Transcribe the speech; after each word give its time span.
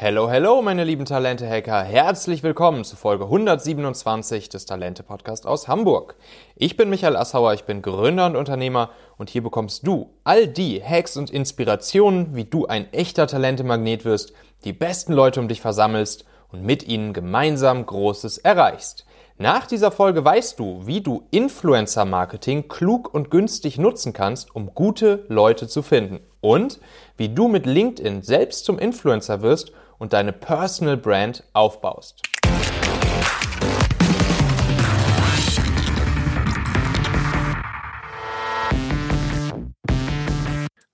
Hello, 0.00 0.30
hello, 0.30 0.62
meine 0.62 0.84
lieben 0.84 1.06
Talente-Hacker. 1.06 1.82
Herzlich 1.82 2.44
willkommen 2.44 2.84
zu 2.84 2.94
Folge 2.94 3.24
127 3.24 4.48
des 4.48 4.64
Talente-Podcast 4.64 5.44
aus 5.44 5.66
Hamburg. 5.66 6.14
Ich 6.54 6.76
bin 6.76 6.88
Michael 6.88 7.16
Assauer, 7.16 7.54
ich 7.54 7.64
bin 7.64 7.82
Gründer 7.82 8.26
und 8.26 8.36
Unternehmer 8.36 8.90
und 9.16 9.28
hier 9.28 9.42
bekommst 9.42 9.84
du 9.84 10.14
all 10.22 10.46
die 10.46 10.80
Hacks 10.80 11.16
und 11.16 11.30
Inspirationen, 11.30 12.36
wie 12.36 12.44
du 12.44 12.66
ein 12.66 12.92
echter 12.92 13.26
Talente-Magnet 13.26 14.04
wirst, 14.04 14.34
die 14.62 14.72
besten 14.72 15.14
Leute 15.14 15.40
um 15.40 15.48
dich 15.48 15.60
versammelst 15.60 16.24
und 16.52 16.62
mit 16.62 16.86
ihnen 16.86 17.12
gemeinsam 17.12 17.84
Großes 17.84 18.38
erreichst. 18.38 19.04
Nach 19.36 19.66
dieser 19.66 19.90
Folge 19.90 20.24
weißt 20.24 20.60
du, 20.60 20.86
wie 20.86 21.00
du 21.00 21.24
Influencer-Marketing 21.32 22.68
klug 22.68 23.12
und 23.12 23.32
günstig 23.32 23.78
nutzen 23.78 24.12
kannst, 24.12 24.54
um 24.54 24.74
gute 24.76 25.24
Leute 25.26 25.66
zu 25.66 25.82
finden. 25.82 26.20
Und 26.40 26.78
wie 27.16 27.28
du 27.28 27.48
mit 27.48 27.66
LinkedIn 27.66 28.22
selbst 28.22 28.64
zum 28.64 28.78
Influencer 28.78 29.42
wirst 29.42 29.72
und 29.98 30.12
deine 30.12 30.32
Personal 30.32 30.96
Brand 30.96 31.44
aufbaust. 31.52 32.22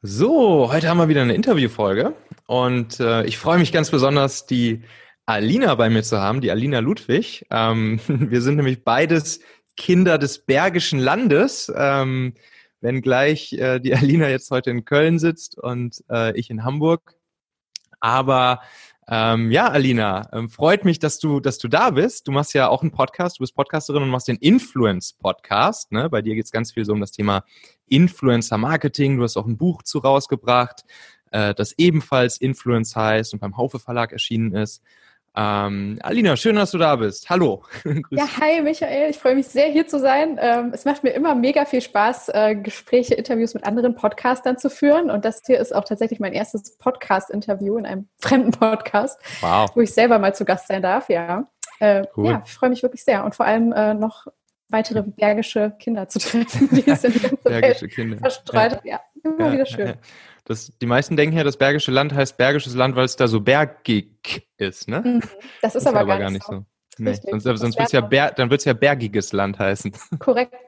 So, 0.02 0.70
heute 0.70 0.88
haben 0.88 0.98
wir 0.98 1.08
wieder 1.08 1.22
eine 1.22 1.34
Interviewfolge 1.34 2.14
und 2.46 3.00
äh, 3.00 3.24
ich 3.24 3.38
freue 3.38 3.58
mich 3.58 3.72
ganz 3.72 3.90
besonders, 3.90 4.44
die 4.44 4.82
Alina 5.24 5.74
bei 5.76 5.88
mir 5.88 6.02
zu 6.02 6.20
haben, 6.20 6.42
die 6.42 6.50
Alina 6.50 6.80
Ludwig. 6.80 7.46
Ähm, 7.50 8.00
wir 8.06 8.42
sind 8.42 8.56
nämlich 8.56 8.84
beides 8.84 9.40
Kinder 9.76 10.18
des 10.18 10.44
Bergischen 10.44 10.98
Landes, 10.98 11.72
ähm, 11.74 12.34
wenngleich 12.82 13.54
äh, 13.54 13.80
die 13.80 13.94
Alina 13.94 14.28
jetzt 14.28 14.50
heute 14.50 14.70
in 14.70 14.84
Köln 14.84 15.18
sitzt 15.18 15.56
und 15.56 16.04
äh, 16.10 16.38
ich 16.38 16.50
in 16.50 16.64
Hamburg. 16.64 17.14
Aber 18.00 18.60
ähm, 19.06 19.50
ja, 19.50 19.68
Alina, 19.68 20.30
ähm, 20.32 20.48
freut 20.48 20.84
mich, 20.84 20.98
dass 20.98 21.18
du, 21.18 21.40
dass 21.40 21.58
du 21.58 21.68
da 21.68 21.90
bist. 21.90 22.26
Du 22.26 22.32
machst 22.32 22.54
ja 22.54 22.68
auch 22.68 22.80
einen 22.80 22.90
Podcast, 22.90 23.38
du 23.38 23.42
bist 23.42 23.54
Podcasterin 23.54 24.02
und 24.02 24.08
machst 24.08 24.28
den 24.28 24.36
Influence-Podcast. 24.36 25.92
Ne? 25.92 26.08
Bei 26.08 26.22
dir 26.22 26.34
geht 26.34 26.46
es 26.46 26.50
ganz 26.50 26.72
viel 26.72 26.86
so 26.86 26.92
um 26.92 27.00
das 27.00 27.12
Thema 27.12 27.44
Influencer-Marketing. 27.88 29.18
Du 29.18 29.22
hast 29.22 29.36
auch 29.36 29.46
ein 29.46 29.58
Buch 29.58 29.82
zu 29.82 29.98
rausgebracht, 29.98 30.84
äh, 31.32 31.54
das 31.54 31.74
ebenfalls 31.76 32.38
Influence 32.38 32.96
heißt 32.96 33.34
und 33.34 33.40
beim 33.40 33.58
Haufe 33.58 33.78
Verlag 33.78 34.12
erschienen 34.12 34.54
ist. 34.54 34.82
Ähm, 35.36 35.98
Alina, 36.02 36.36
schön, 36.36 36.54
dass 36.54 36.70
du 36.70 36.78
da 36.78 36.94
bist. 36.94 37.28
Hallo. 37.28 37.64
ja, 38.10 38.26
hi 38.40 38.62
Michael, 38.62 39.10
ich 39.10 39.18
freue 39.18 39.34
mich 39.34 39.48
sehr 39.48 39.66
hier 39.66 39.86
zu 39.88 39.98
sein. 39.98 40.38
Ähm, 40.40 40.70
es 40.72 40.84
macht 40.84 41.02
mir 41.02 41.10
immer 41.10 41.34
mega 41.34 41.64
viel 41.64 41.80
Spaß, 41.80 42.28
äh, 42.28 42.54
Gespräche, 42.54 43.14
Interviews 43.14 43.52
mit 43.54 43.64
anderen 43.64 43.96
Podcastern 43.96 44.58
zu 44.58 44.70
führen. 44.70 45.10
Und 45.10 45.24
das 45.24 45.42
hier 45.44 45.58
ist 45.58 45.74
auch 45.74 45.84
tatsächlich 45.84 46.20
mein 46.20 46.34
erstes 46.34 46.76
Podcast-Interview 46.78 47.76
in 47.78 47.86
einem 47.86 48.08
fremden 48.18 48.52
Podcast, 48.52 49.18
wow. 49.40 49.68
wo 49.74 49.80
ich 49.80 49.92
selber 49.92 50.20
mal 50.20 50.34
zu 50.34 50.44
Gast 50.44 50.68
sein 50.68 50.82
darf. 50.82 51.08
Ja, 51.08 51.48
äh, 51.80 52.04
cool. 52.16 52.30
ja 52.30 52.42
ich 52.46 52.52
freue 52.52 52.70
mich 52.70 52.82
wirklich 52.84 53.02
sehr. 53.02 53.24
Und 53.24 53.34
vor 53.34 53.46
allem 53.46 53.72
äh, 53.72 53.94
noch 53.94 54.26
weitere 54.68 55.02
bergische 55.02 55.74
Kinder 55.80 56.08
zu 56.08 56.20
treffen, 56.20 56.68
die 56.70 56.88
es 56.88 57.02
in 57.02 57.12
die 57.14 57.20
ganze 57.20 57.36
Bergische 57.42 57.82
Welt 57.82 57.92
Kinder. 57.92 58.18
verstreut. 58.18 58.80
Ja, 58.84 59.00
ja 59.00 59.00
immer 59.24 59.46
ja, 59.46 59.52
wieder 59.52 59.66
schön. 59.66 59.86
Ja, 59.88 59.94
das, 60.44 60.72
die 60.78 60.86
meisten 60.86 61.16
denken 61.16 61.36
ja, 61.36 61.44
das 61.44 61.56
Bergische 61.56 61.90
Land 61.90 62.12
heißt 62.14 62.36
Bergisches 62.36 62.74
Land, 62.74 62.96
weil 62.96 63.04
es 63.04 63.16
da 63.16 63.28
so 63.28 63.40
bergig 63.40 64.46
ist, 64.58 64.88
ne? 64.88 65.00
Mhm. 65.00 65.22
Das 65.62 65.74
ist, 65.74 65.82
ist 65.82 65.86
aber, 65.86 66.00
aber, 66.00 66.18
gar 66.18 66.30
nicht 66.30 66.44
so. 66.44 66.52
so. 66.52 66.64
Nee, 66.98 67.14
sonst 67.14 67.44
sonst 67.44 67.78
wird's 67.78 67.92
ja 67.92 68.00
Ber 68.00 68.30
dann 68.30 68.50
wird 68.50 68.60
es 68.60 68.64
ja 68.66 68.72
bergiges 68.72 69.32
Land 69.32 69.58
heißen. 69.58 69.92
Korrekt. 70.18 70.54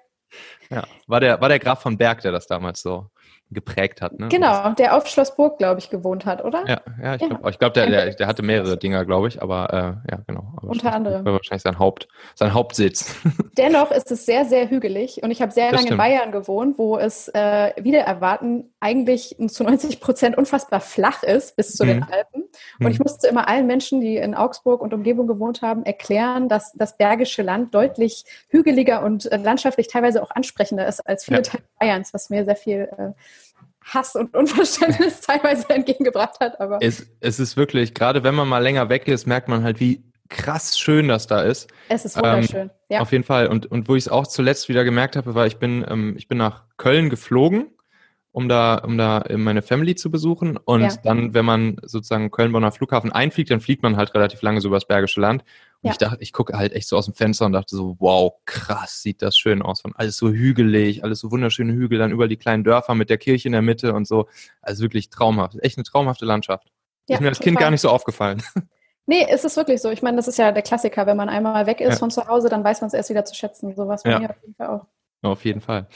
Ja, 0.68 0.84
war 1.06 1.20
der, 1.20 1.40
war 1.40 1.48
der 1.48 1.60
Graf 1.60 1.80
von 1.80 1.96
Berg, 1.96 2.20
der 2.20 2.32
das 2.32 2.48
damals 2.48 2.82
so 2.82 3.08
geprägt 3.50 4.02
hat. 4.02 4.18
Ne? 4.18 4.28
Genau, 4.28 4.72
der 4.72 4.96
auf 4.96 5.06
Schlossburg, 5.06 5.58
glaube 5.58 5.78
ich, 5.78 5.88
gewohnt 5.88 6.26
hat, 6.26 6.44
oder? 6.44 6.64
Ja, 6.66 6.80
ja 7.00 7.14
ich 7.14 7.20
glaube, 7.20 7.40
ja. 7.44 7.50
glaub, 7.56 7.74
der, 7.74 7.86
der, 7.86 8.14
der, 8.14 8.26
hatte 8.26 8.42
mehrere 8.42 8.76
Dinger, 8.76 9.04
glaube 9.04 9.28
ich, 9.28 9.40
aber 9.40 9.72
äh, 9.72 10.10
ja, 10.10 10.18
genau. 10.26 10.52
Aber 10.56 10.68
Unter 10.68 10.92
anderem. 10.92 11.24
War 11.24 11.34
wahrscheinlich 11.34 11.62
sein, 11.62 11.78
Haupt, 11.78 12.08
sein 12.34 12.54
Hauptsitz. 12.54 13.14
Dennoch 13.56 13.92
ist 13.92 14.10
es 14.10 14.26
sehr, 14.26 14.46
sehr 14.46 14.68
hügelig 14.68 15.22
und 15.22 15.30
ich 15.30 15.42
habe 15.42 15.52
sehr 15.52 15.66
das 15.66 15.72
lange 15.72 15.86
stimmt. 15.86 15.92
in 15.92 15.96
Bayern 15.98 16.32
gewohnt, 16.32 16.76
wo 16.76 16.98
es 16.98 17.28
äh, 17.28 17.72
wieder 17.80 18.00
erwarten 18.00 18.74
eigentlich 18.80 19.36
zu 19.48 19.62
90 19.62 20.00
Prozent 20.00 20.36
unfassbar 20.36 20.80
flach 20.80 21.22
ist 21.22 21.56
bis 21.56 21.74
zu 21.74 21.84
mhm. 21.84 21.88
den 21.88 22.02
Alpen. 22.02 22.42
Und 22.80 22.86
mhm. 22.86 22.88
ich 22.88 22.98
musste 22.98 23.28
immer 23.28 23.46
allen 23.46 23.68
Menschen, 23.68 24.00
die 24.00 24.16
in 24.16 24.34
Augsburg 24.34 24.80
und 24.80 24.92
Umgebung 24.92 25.28
gewohnt 25.28 25.62
haben, 25.62 25.84
erklären, 25.84 26.48
dass 26.48 26.72
das 26.72 26.96
Bergische 26.96 27.42
Land 27.42 27.74
deutlich 27.74 28.24
hügeliger 28.48 29.04
und 29.04 29.30
äh, 29.30 29.36
landschaftlich 29.36 29.86
teilweise 29.86 30.20
auch 30.20 30.30
ansprechender 30.32 30.86
ist 30.88 31.00
als 31.00 31.24
viele 31.24 31.38
ja. 31.38 31.42
Teile 31.42 31.62
Bayerns, 31.78 32.12
was 32.12 32.30
mir 32.30 32.44
sehr 32.44 32.56
viel 32.56 32.88
äh, 32.98 33.12
Hass 33.82 34.16
und 34.16 34.34
Unverständnis 34.34 35.20
teilweise 35.20 35.68
entgegengebracht 35.70 36.40
hat. 36.40 36.60
Aber 36.60 36.78
es, 36.80 37.06
es 37.20 37.38
ist 37.38 37.56
wirklich, 37.56 37.94
gerade 37.94 38.24
wenn 38.24 38.34
man 38.34 38.48
mal 38.48 38.62
länger 38.62 38.88
weg 38.88 39.06
ist, 39.08 39.26
merkt 39.26 39.48
man 39.48 39.62
halt, 39.62 39.80
wie 39.80 40.02
krass 40.28 40.78
schön 40.78 41.08
das 41.08 41.26
da 41.26 41.42
ist. 41.42 41.68
Es 41.88 42.04
ist 42.04 42.16
wunderschön. 42.16 42.62
Ähm, 42.62 42.70
ja. 42.88 43.00
Auf 43.00 43.12
jeden 43.12 43.24
Fall. 43.24 43.46
Und, 43.46 43.66
und 43.66 43.88
wo 43.88 43.94
ich 43.94 44.04
es 44.04 44.08
auch 44.08 44.26
zuletzt 44.26 44.68
wieder 44.68 44.84
gemerkt 44.84 45.16
habe, 45.16 45.34
war, 45.34 45.46
ich 45.46 45.58
bin, 45.58 45.84
ähm, 45.88 46.14
ich 46.16 46.26
bin 46.26 46.38
nach 46.38 46.64
Köln 46.76 47.10
geflogen, 47.10 47.68
um 48.36 48.50
da, 48.50 48.74
um 48.84 48.98
da 48.98 49.24
meine 49.34 49.62
Family 49.62 49.94
zu 49.94 50.10
besuchen. 50.10 50.58
Und 50.58 50.82
ja. 50.82 50.92
dann, 51.02 51.32
wenn 51.32 51.46
man 51.46 51.78
sozusagen 51.82 52.30
Köln-Bonner 52.30 52.70
Flughafen 52.70 53.10
einfliegt, 53.10 53.50
dann 53.50 53.60
fliegt 53.60 53.82
man 53.82 53.96
halt 53.96 54.12
relativ 54.12 54.42
lange 54.42 54.60
so 54.60 54.68
über 54.68 54.76
das 54.76 54.86
Bergische 54.86 55.22
Land. 55.22 55.42
Und 55.80 55.86
ja. 55.86 55.92
ich 55.92 55.96
dachte, 55.96 56.18
ich 56.20 56.34
gucke 56.34 56.52
halt 56.58 56.74
echt 56.74 56.86
so 56.86 56.98
aus 56.98 57.06
dem 57.06 57.14
Fenster 57.14 57.46
und 57.46 57.54
dachte 57.54 57.74
so, 57.74 57.96
wow, 57.98 58.34
krass, 58.44 59.00
sieht 59.00 59.22
das 59.22 59.38
schön 59.38 59.62
aus. 59.62 59.80
Von 59.80 59.94
alles 59.96 60.18
so 60.18 60.28
hügelig, 60.28 61.02
alles 61.02 61.20
so 61.20 61.30
wunderschöne 61.30 61.72
Hügel, 61.72 61.98
dann 61.98 62.10
über 62.10 62.28
die 62.28 62.36
kleinen 62.36 62.62
Dörfer 62.62 62.94
mit 62.94 63.08
der 63.08 63.16
Kirche 63.16 63.48
in 63.48 63.52
der 63.52 63.62
Mitte 63.62 63.94
und 63.94 64.06
so. 64.06 64.28
Also 64.60 64.82
wirklich 64.82 65.08
traumhaft. 65.08 65.56
Echt 65.62 65.78
eine 65.78 65.84
traumhafte 65.84 66.26
Landschaft. 66.26 66.70
Ja, 67.08 67.14
ist 67.14 67.22
mir 67.22 67.28
als 67.28 67.40
Kind 67.40 67.58
gar 67.58 67.70
nicht 67.70 67.80
so 67.80 67.88
aufgefallen. 67.88 68.42
Nee, 69.08 69.24
es 69.30 69.44
ist 69.44 69.56
wirklich 69.56 69.80
so. 69.80 69.88
Ich 69.92 70.02
meine, 70.02 70.16
das 70.16 70.26
ist 70.26 70.36
ja 70.36 70.50
der 70.50 70.64
Klassiker. 70.64 71.06
Wenn 71.06 71.16
man 71.16 71.28
einmal 71.28 71.66
weg 71.66 71.80
ist 71.80 71.90
ja. 71.90 71.96
von 71.96 72.10
zu 72.10 72.26
Hause, 72.26 72.48
dann 72.48 72.64
weiß 72.64 72.80
man 72.80 72.88
es 72.88 72.92
erst 72.92 73.08
wieder 73.08 73.24
zu 73.24 73.36
schätzen. 73.36 73.72
So 73.76 73.86
was 73.86 74.02
ja. 74.02 74.18
mir 74.18 74.30
auf 74.30 74.42
jeden 74.42 74.56
Fall 74.56 74.66
auch. 74.66 74.86
Auf 75.22 75.44
jeden 75.44 75.60
Fall. 75.60 75.86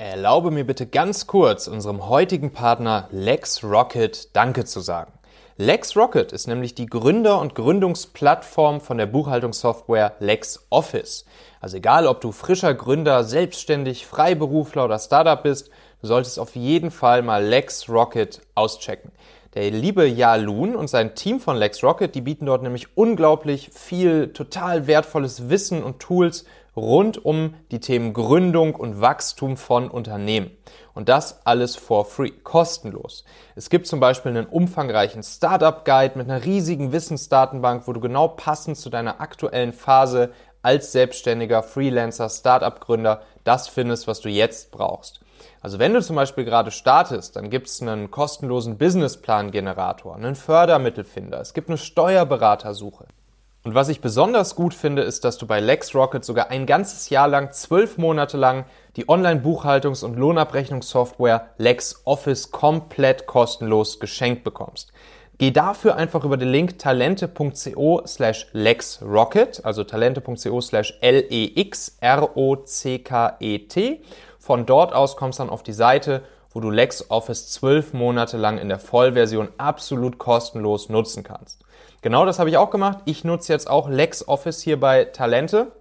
Erlaube 0.00 0.52
mir 0.52 0.64
bitte 0.64 0.86
ganz 0.86 1.26
kurz 1.26 1.66
unserem 1.66 2.08
heutigen 2.08 2.52
Partner 2.52 3.08
LexRocket 3.10 4.28
Danke 4.32 4.64
zu 4.64 4.78
sagen. 4.78 5.12
LexRocket 5.56 6.30
ist 6.30 6.46
nämlich 6.46 6.76
die 6.76 6.86
Gründer- 6.86 7.40
und 7.40 7.56
Gründungsplattform 7.56 8.80
von 8.80 8.96
der 8.96 9.06
Buchhaltungssoftware 9.06 10.14
LexOffice. 10.20 11.24
Also 11.60 11.78
egal, 11.78 12.06
ob 12.06 12.20
du 12.20 12.30
frischer 12.30 12.74
Gründer, 12.74 13.24
selbstständig, 13.24 14.06
Freiberufler 14.06 14.84
oder 14.84 15.00
Startup 15.00 15.42
bist, 15.42 15.68
du 16.00 16.06
solltest 16.06 16.38
auf 16.38 16.54
jeden 16.54 16.92
Fall 16.92 17.22
mal 17.22 17.44
LexRocket 17.44 18.40
auschecken. 18.54 19.10
Der 19.58 19.72
liebe 19.72 20.06
Jalun 20.06 20.76
und 20.76 20.86
sein 20.86 21.16
Team 21.16 21.40
von 21.40 21.56
LexRocket, 21.56 22.14
die 22.14 22.20
bieten 22.20 22.46
dort 22.46 22.62
nämlich 22.62 22.96
unglaublich 22.96 23.70
viel 23.74 24.32
total 24.32 24.86
wertvolles 24.86 25.48
Wissen 25.48 25.82
und 25.82 25.98
Tools 25.98 26.44
rund 26.76 27.24
um 27.24 27.54
die 27.72 27.80
Themen 27.80 28.12
Gründung 28.12 28.76
und 28.76 29.00
Wachstum 29.00 29.56
von 29.56 29.90
Unternehmen. 29.90 30.52
Und 30.94 31.08
das 31.08 31.44
alles 31.44 31.74
for 31.74 32.04
free, 32.04 32.30
kostenlos. 32.30 33.24
Es 33.56 33.68
gibt 33.68 33.88
zum 33.88 33.98
Beispiel 33.98 34.30
einen 34.30 34.46
umfangreichen 34.46 35.24
Startup-Guide 35.24 36.16
mit 36.16 36.30
einer 36.30 36.44
riesigen 36.44 36.92
Wissensdatenbank, 36.92 37.88
wo 37.88 37.92
du 37.92 37.98
genau 37.98 38.28
passend 38.28 38.76
zu 38.76 38.90
deiner 38.90 39.20
aktuellen 39.20 39.72
Phase 39.72 40.30
als 40.62 40.92
selbstständiger 40.92 41.64
Freelancer, 41.64 42.28
Startup-Gründer 42.28 43.22
das 43.42 43.66
findest, 43.66 44.06
was 44.06 44.20
du 44.20 44.28
jetzt 44.28 44.70
brauchst. 44.70 45.18
Also 45.60 45.78
wenn 45.78 45.94
du 45.94 46.02
zum 46.02 46.16
Beispiel 46.16 46.44
gerade 46.44 46.70
startest, 46.70 47.36
dann 47.36 47.50
gibt 47.50 47.68
es 47.68 47.82
einen 47.82 48.10
kostenlosen 48.10 48.78
Businessplan-Generator, 48.78 50.16
einen 50.16 50.34
Fördermittelfinder, 50.34 51.40
es 51.40 51.54
gibt 51.54 51.68
eine 51.68 51.78
Steuerberatersuche. 51.78 53.06
Und 53.64 53.74
was 53.74 53.88
ich 53.88 54.00
besonders 54.00 54.54
gut 54.54 54.72
finde, 54.72 55.02
ist, 55.02 55.24
dass 55.24 55.36
du 55.36 55.46
bei 55.46 55.60
LexRocket 55.60 56.24
sogar 56.24 56.50
ein 56.50 56.64
ganzes 56.64 57.10
Jahr 57.10 57.28
lang, 57.28 57.52
zwölf 57.52 57.98
Monate 57.98 58.36
lang, 58.36 58.64
die 58.96 59.08
Online-Buchhaltungs- 59.08 60.04
und 60.04 60.16
Lohnabrechnungssoftware 60.16 61.50
LexOffice 61.58 62.50
komplett 62.50 63.26
kostenlos 63.26 64.00
geschenkt 64.00 64.44
bekommst. 64.44 64.92
Geh 65.38 65.50
dafür 65.52 65.94
einfach 65.96 66.24
über 66.24 66.36
den 66.36 66.48
Link 66.48 66.78
talente.co 66.80 68.02
slash 68.06 68.48
lexrocket, 68.52 69.64
also 69.64 69.84
talente.co 69.84 70.60
slash 70.60 70.94
L-E-X-R-O-C-K-E-T. 71.00 72.00
Von 74.48 74.64
dort 74.64 74.94
aus 74.94 75.18
kommst 75.18 75.38
du 75.38 75.42
dann 75.42 75.50
auf 75.50 75.62
die 75.62 75.74
Seite, 75.74 76.22
wo 76.54 76.60
du 76.60 76.70
LexOffice 76.70 77.50
zwölf 77.50 77.92
Monate 77.92 78.38
lang 78.38 78.56
in 78.56 78.70
der 78.70 78.78
Vollversion 78.78 79.50
absolut 79.58 80.16
kostenlos 80.16 80.88
nutzen 80.88 81.22
kannst. 81.22 81.60
Genau 82.00 82.24
das 82.24 82.38
habe 82.38 82.48
ich 82.48 82.56
auch 82.56 82.70
gemacht. 82.70 83.00
Ich 83.04 83.24
nutze 83.24 83.52
jetzt 83.52 83.68
auch 83.68 83.90
LexOffice 83.90 84.62
hier 84.62 84.80
bei 84.80 85.04
Talente. 85.04 85.72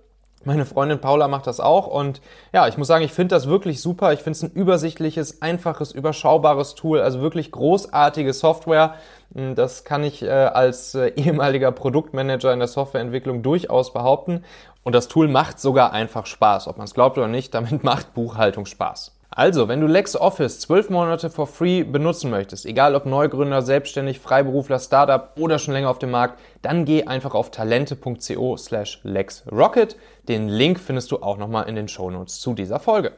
Meine 0.44 0.66
Freundin 0.66 1.00
Paula 1.00 1.28
macht 1.28 1.48
das 1.48 1.60
auch 1.60 1.88
und 1.88 2.22
ja, 2.54 2.68
ich 2.68 2.78
muss 2.78 2.88
sagen, 2.88 3.04
ich 3.04 3.12
finde 3.12 3.36
das 3.36 3.48
wirklich 3.48 3.81
super. 3.81 4.13
Ich 4.13 4.19
finde 4.19 4.38
es 4.38 4.44
ein 4.44 4.51
übersichtliches, 4.51 5.42
einfaches, 5.42 5.92
überschaubares 5.92 6.75
Tool, 6.75 7.01
also 7.01 7.22
wirklich 7.22 7.51
großartige 7.51 8.31
Software. 8.34 8.95
Hm, 9.34 9.56
das 9.56 9.84
kann 9.84 10.04
ich 10.04 10.24
äh, 10.24 10.30
als 10.30 10.95
äh, 10.95 11.07
ehemaliger 11.16 11.72
Produktmanager 11.72 12.54
in 12.54 12.60
der 12.60 12.68
Softwareentwicklung 12.68 13.42
durchaus 13.42 13.92
behaupten. 13.94 14.44
Und 14.84 14.94
das 14.94 15.10
Tool 15.10 15.28
macht 15.28 15.60
sogar 15.60 15.92
einfach 15.92 16.25
Spaß. 16.25 16.68
Ob 16.68 16.78
man 16.78 16.86
es 16.86 16.94
glaubt 16.94 17.18
oder 17.18 17.28
nicht, 17.28 17.54
damit 17.54 17.83
macht 17.83 18.13
Buchhaltung 18.13 18.66
Spaß. 18.66 19.17
Also, 19.30 19.68
wenn 19.68 19.82
du 19.82 19.88
LexOffice 19.88 20.62
zwölf 20.62 20.90
Monate 20.90 21.30
for 21.30 21.48
free 21.48 21.84
benutzen 21.84 22.32
möchtest, 22.32 22.66
egal 22.66 22.96
ob 22.96 23.06
Neugründer, 23.06 23.62
Selbstständig, 23.62 24.20
Freiberufler, 24.20 24.80
Startup 24.80 25.32
oder 25.38 25.60
schon 25.60 25.74
länger 25.74 25.90
auf 25.90 26.00
dem 26.00 26.12
Markt, 26.12 26.40
dann 26.62 26.86
geh 26.86 27.04
einfach 27.04 27.36
auf 27.36 27.52
talente.co 27.52 28.56
slash 28.56 29.02
LexRocket. 29.04 29.98
Den 30.30 30.48
Link 30.48 30.80
findest 30.80 31.12
du 31.12 31.18
auch 31.18 31.38
nochmal 31.38 31.68
in 31.68 31.76
den 31.76 31.90
Shownotes 31.90 32.40
zu 32.40 32.54
dieser 32.54 32.80
Folge. 32.80 33.18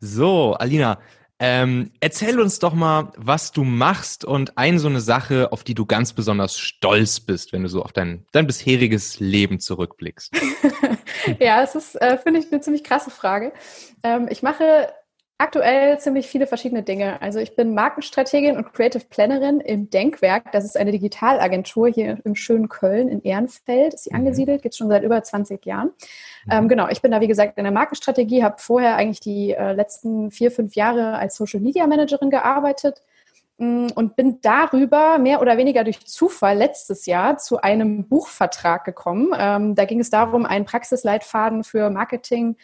So, 0.00 0.54
Alina, 0.54 0.98
ähm, 1.38 1.92
erzähl 2.00 2.40
uns 2.40 2.58
doch 2.58 2.72
mal, 2.72 3.12
was 3.16 3.52
du 3.52 3.62
machst 3.62 4.24
und 4.24 4.56
ein 4.56 4.78
so 4.78 4.88
eine 4.88 5.00
Sache, 5.00 5.52
auf 5.52 5.64
die 5.64 5.74
du 5.74 5.84
ganz 5.84 6.14
besonders 6.14 6.58
stolz 6.58 7.20
bist, 7.20 7.52
wenn 7.52 7.62
du 7.62 7.68
so 7.68 7.82
auf 7.82 7.92
dein, 7.92 8.24
dein 8.32 8.46
bisheriges 8.46 9.20
Leben 9.20 9.60
zurückblickst. 9.60 10.34
ja, 11.38 11.62
es 11.62 11.74
ist, 11.74 11.94
äh, 11.96 12.16
finde 12.16 12.40
ich, 12.40 12.50
eine 12.50 12.62
ziemlich 12.62 12.84
krasse 12.84 13.10
Frage. 13.10 13.52
Ähm, 14.02 14.28
ich 14.30 14.42
mache 14.42 14.88
aktuell 15.38 15.98
ziemlich 15.98 16.26
viele 16.26 16.46
verschiedene 16.46 16.82
Dinge. 16.82 17.20
Also 17.20 17.38
ich 17.38 17.54
bin 17.56 17.74
Markenstrategin 17.74 18.56
und 18.56 18.72
Creative 18.72 19.04
Plannerin 19.08 19.60
im 19.60 19.90
Denkwerk. 19.90 20.50
Das 20.52 20.64
ist 20.64 20.76
eine 20.76 20.92
Digitalagentur 20.92 21.88
hier 21.88 22.18
im 22.24 22.34
schönen 22.34 22.68
Köln 22.68 23.08
in 23.08 23.22
Ehrenfeld. 23.22 23.94
Ist 23.94 24.04
sie 24.04 24.10
mhm. 24.10 24.20
angesiedelt, 24.20 24.62
gibt 24.62 24.72
es 24.72 24.78
schon 24.78 24.88
seit 24.88 25.02
über 25.02 25.22
20 25.22 25.64
Jahren. 25.66 25.88
Mhm. 26.46 26.52
Ähm, 26.52 26.68
genau, 26.68 26.88
ich 26.88 27.02
bin 27.02 27.10
da 27.10 27.20
wie 27.20 27.28
gesagt 27.28 27.58
in 27.58 27.64
der 27.64 27.72
Markenstrategie, 27.72 28.42
habe 28.42 28.56
vorher 28.58 28.96
eigentlich 28.96 29.20
die 29.20 29.52
äh, 29.52 29.72
letzten 29.72 30.30
vier, 30.30 30.50
fünf 30.50 30.74
Jahre 30.74 31.16
als 31.16 31.36
Social 31.36 31.60
Media 31.60 31.86
Managerin 31.86 32.30
gearbeitet 32.30 33.02
und 33.58 34.16
bin 34.16 34.40
darüber 34.42 35.16
mehr 35.16 35.40
oder 35.40 35.56
weniger 35.56 35.82
durch 35.82 36.04
Zufall 36.06 36.58
letztes 36.58 37.06
Jahr 37.06 37.38
zu 37.38 37.62
einem 37.62 38.06
Buchvertrag 38.06 38.84
gekommen. 38.84 39.30
Ähm, 39.36 39.74
da 39.74 39.86
ging 39.86 39.98
es 39.98 40.10
darum, 40.10 40.44
einen 40.44 40.66
Praxisleitfaden 40.66 41.64
für 41.64 41.88
Marketing 41.88 42.56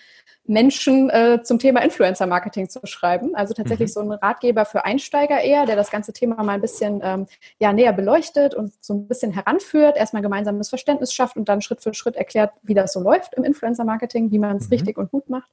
Menschen 0.45 1.09
äh, 1.09 1.41
zum 1.43 1.59
Thema 1.59 1.83
Influencer-Marketing 1.83 2.69
zu 2.69 2.81
schreiben. 2.85 3.35
Also 3.35 3.55
tatsächlich 3.55 3.91
mhm. 3.91 3.93
so 3.93 4.01
ein 4.01 4.13
Ratgeber 4.13 4.65
für 4.65 4.85
Einsteiger 4.85 5.41
eher, 5.41 5.67
der 5.67 5.77
das 5.77 5.91
ganze 5.91 6.13
Thema 6.13 6.43
mal 6.43 6.55
ein 6.55 6.61
bisschen 6.61 7.01
ähm, 7.03 7.27
ja, 7.59 7.73
näher 7.73 7.93
beleuchtet 7.93 8.55
und 8.55 8.73
so 8.81 8.95
ein 8.95 9.09
bisschen 9.09 9.33
heranführt, 9.33 9.97
erstmal 9.97 10.23
gemeinsames 10.23 10.69
Verständnis 10.69 11.15
schafft 11.15 11.37
und 11.37 11.49
dann 11.49 11.63
Schritt 11.63 11.83
für 11.83 11.95
Schritt 11.95 12.17
erklärt, 12.17 12.53
wie 12.63 12.75
das 12.75 12.93
so 12.93 13.01
läuft 13.01 13.35
im 13.35 13.45
Influencer-Marketing, 13.45 14.31
wie 14.31 14.39
man 14.39 14.57
es 14.57 14.67
mhm. 14.67 14.75
richtig 14.75 14.99
und 14.99 15.11
gut 15.11 15.31
macht. 15.31 15.51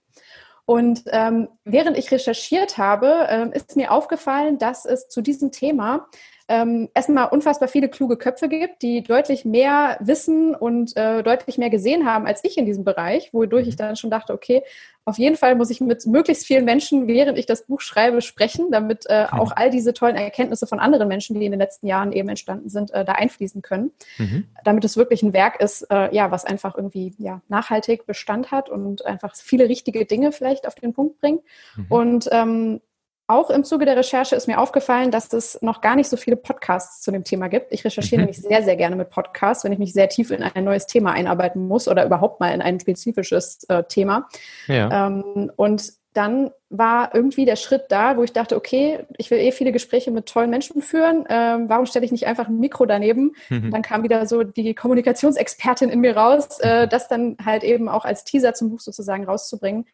Und 0.69 1.01
ähm, 1.07 1.48
während 1.66 1.98
ich 1.98 2.12
recherchiert 2.12 2.77
habe, 2.77 3.25
ähm, 3.27 3.51
ist 3.54 3.75
mir 3.75 3.92
aufgefallen, 3.92 4.60
dass 4.60 4.86
es 4.86 5.10
zu 5.10 5.24
diesem 5.24 5.51
Thema 5.51 6.06
ähm, 6.50 6.90
erstmal 6.96 7.30
unfassbar 7.30 7.69
viele 7.69 7.90
kluge 7.90 8.18
Köpfe 8.18 8.50
gibt, 8.50 8.81
die 8.81 9.04
deutlich 9.04 9.46
mehr 9.46 9.98
wissen 10.01 10.56
und 10.56 10.98
äh, 10.98 11.22
deutlich 11.22 11.60
mehr 11.60 11.69
gesehen 11.69 12.06
haben 12.06 12.25
als 12.25 12.44
ich 12.44 12.57
in 12.57 12.66
diesem 12.66 12.84
Bereich, 12.84 13.31
wodurch 13.34 13.68
ich 13.68 13.75
mhm. 13.75 13.78
dann 13.78 13.96
schon 13.96 14.10
dachte, 14.10 14.34
okay, 14.34 14.63
auf 15.06 15.18
jeden 15.18 15.38
Fall 15.38 15.56
muss 15.56 15.69
ich 15.69 15.81
mit 15.81 16.06
möglichst 16.06 16.46
vielen 16.46 16.66
Menschen, 16.66 17.07
während 17.07 17.38
ich 17.38 17.46
das 17.46 17.66
Buch 17.66 17.81
schreibe, 17.81 18.22
sprechen, 18.22 18.72
damit 18.72 19.06
äh, 19.07 19.25
auch 19.31 19.51
all 19.56 19.69
diese 19.69 19.94
tollen 19.94 20.16
Erkenntnisse 20.16 20.68
von 20.68 20.80
anderen 20.80 21.07
Menschen, 21.07 21.40
die 21.40 21.46
in 21.46 21.51
den 21.51 21.60
letzten 21.60 21.88
Jahren 21.88 22.12
eben 22.12 22.30
entstanden 22.30 22.69
sind, 22.69 22.92
äh, 22.92 23.06
da 23.06 23.13
einfließen 23.13 23.62
können, 23.62 23.92
mhm. 24.18 24.45
damit 24.63 24.86
es 24.86 24.98
wirklich 24.98 25.24
ein 25.24 25.34
Werk 25.34 25.62
ist, 25.62 25.88
äh, 25.90 26.13
ja, 26.13 26.31
was 26.31 26.45
einfach 26.45 26.75
irgendwie 26.75 27.13
ja, 27.18 27.42
nachhaltig 27.48 28.06
Bestand 28.06 28.52
hat 28.52 28.69
und 28.69 29.06
einfach 29.06 29.36
viele 29.36 29.69
richtige 29.69 30.06
Dinge 30.06 30.31
vielleicht 30.31 30.68
auf 30.68 30.75
den 30.75 30.94
Punkt 30.94 31.19
bringt. 31.19 31.42
Mhm. 31.75 31.86
Und 31.90 32.30
ähm, 32.31 32.81
auch 33.30 33.52
im 33.52 33.64
Zuge 33.64 33.86
der 33.86 33.96
Recherche 33.96 34.36
ist 34.36 34.48
mir 34.48 34.60
aufgefallen, 34.60 35.12
dass 35.12 35.31
es 35.34 35.62
noch 35.62 35.81
gar 35.81 35.96
nicht 35.96 36.10
so 36.10 36.18
viele 36.18 36.36
Podcasts 36.36 37.02
zu 37.02 37.12
dem 37.12 37.24
Thema 37.24 37.48
gibt. 37.48 37.72
Ich 37.72 37.86
recherchiere 37.86 38.22
mhm. 38.22 38.26
nämlich 38.26 38.42
sehr, 38.42 38.64
sehr 38.64 38.76
gerne 38.76 38.96
mit 38.96 39.12
Podcasts, 39.12 39.64
wenn 39.64 39.72
ich 39.72 39.78
mich 39.78 39.94
sehr 39.94 40.10
tief 40.10 40.31
in 40.31 40.42
ein 40.42 40.64
neues 40.64 40.88
Thema 40.88 41.12
einarbeiten 41.12 41.68
muss 41.68 41.88
oder 41.88 42.06
überhaupt 42.06 42.40
mal 42.40 42.52
in 42.54 42.62
ein 42.62 42.80
spezifisches 42.80 43.66
äh, 43.66 43.84
Thema. 43.84 44.28
Ja. 44.68 45.08
Ähm, 45.08 45.52
und 45.56 45.94
dann 46.14 46.50
war 46.70 47.14
irgendwie 47.14 47.46
der 47.46 47.56
Schritt 47.56 47.84
da, 47.90 48.18
wo 48.18 48.24
ich 48.24 48.34
dachte, 48.34 48.56
okay, 48.56 49.06
ich 49.18 49.30
will 49.30 49.38
eh 49.38 49.52
viele 49.52 49.72
Gespräche 49.72 50.10
mit 50.10 50.26
tollen 50.26 50.50
Menschen 50.50 50.81
führen. 50.81 51.26
Ähm, 51.30 51.70
warum 51.70 51.86
stelle 51.86 52.06
ich 52.06 52.12
nicht 52.12 52.26
einfach 52.26 52.48
ein 52.48 52.60
Mikro 52.60 52.88
daneben? 52.88 53.36
Mhm. 53.50 53.70
dann 53.70 53.84
kam 53.84 54.02
wieder 54.02 54.26
so 54.26 54.44
die 54.44 54.74
Kommunikationsexpertin 54.74 55.90
in 55.90 56.00
mir 56.00 56.18
raus, 56.18 56.60
äh, 56.62 56.88
das 56.88 57.08
dann 57.08 57.38
halt 57.46 57.64
eben 57.64 57.90
auch 57.90 58.06
als 58.06 58.24
Teaser 58.24 58.56
zum 58.56 58.72
Buch 58.72 58.80
sozusagen 58.80 59.26
rauszubringen 59.26 59.86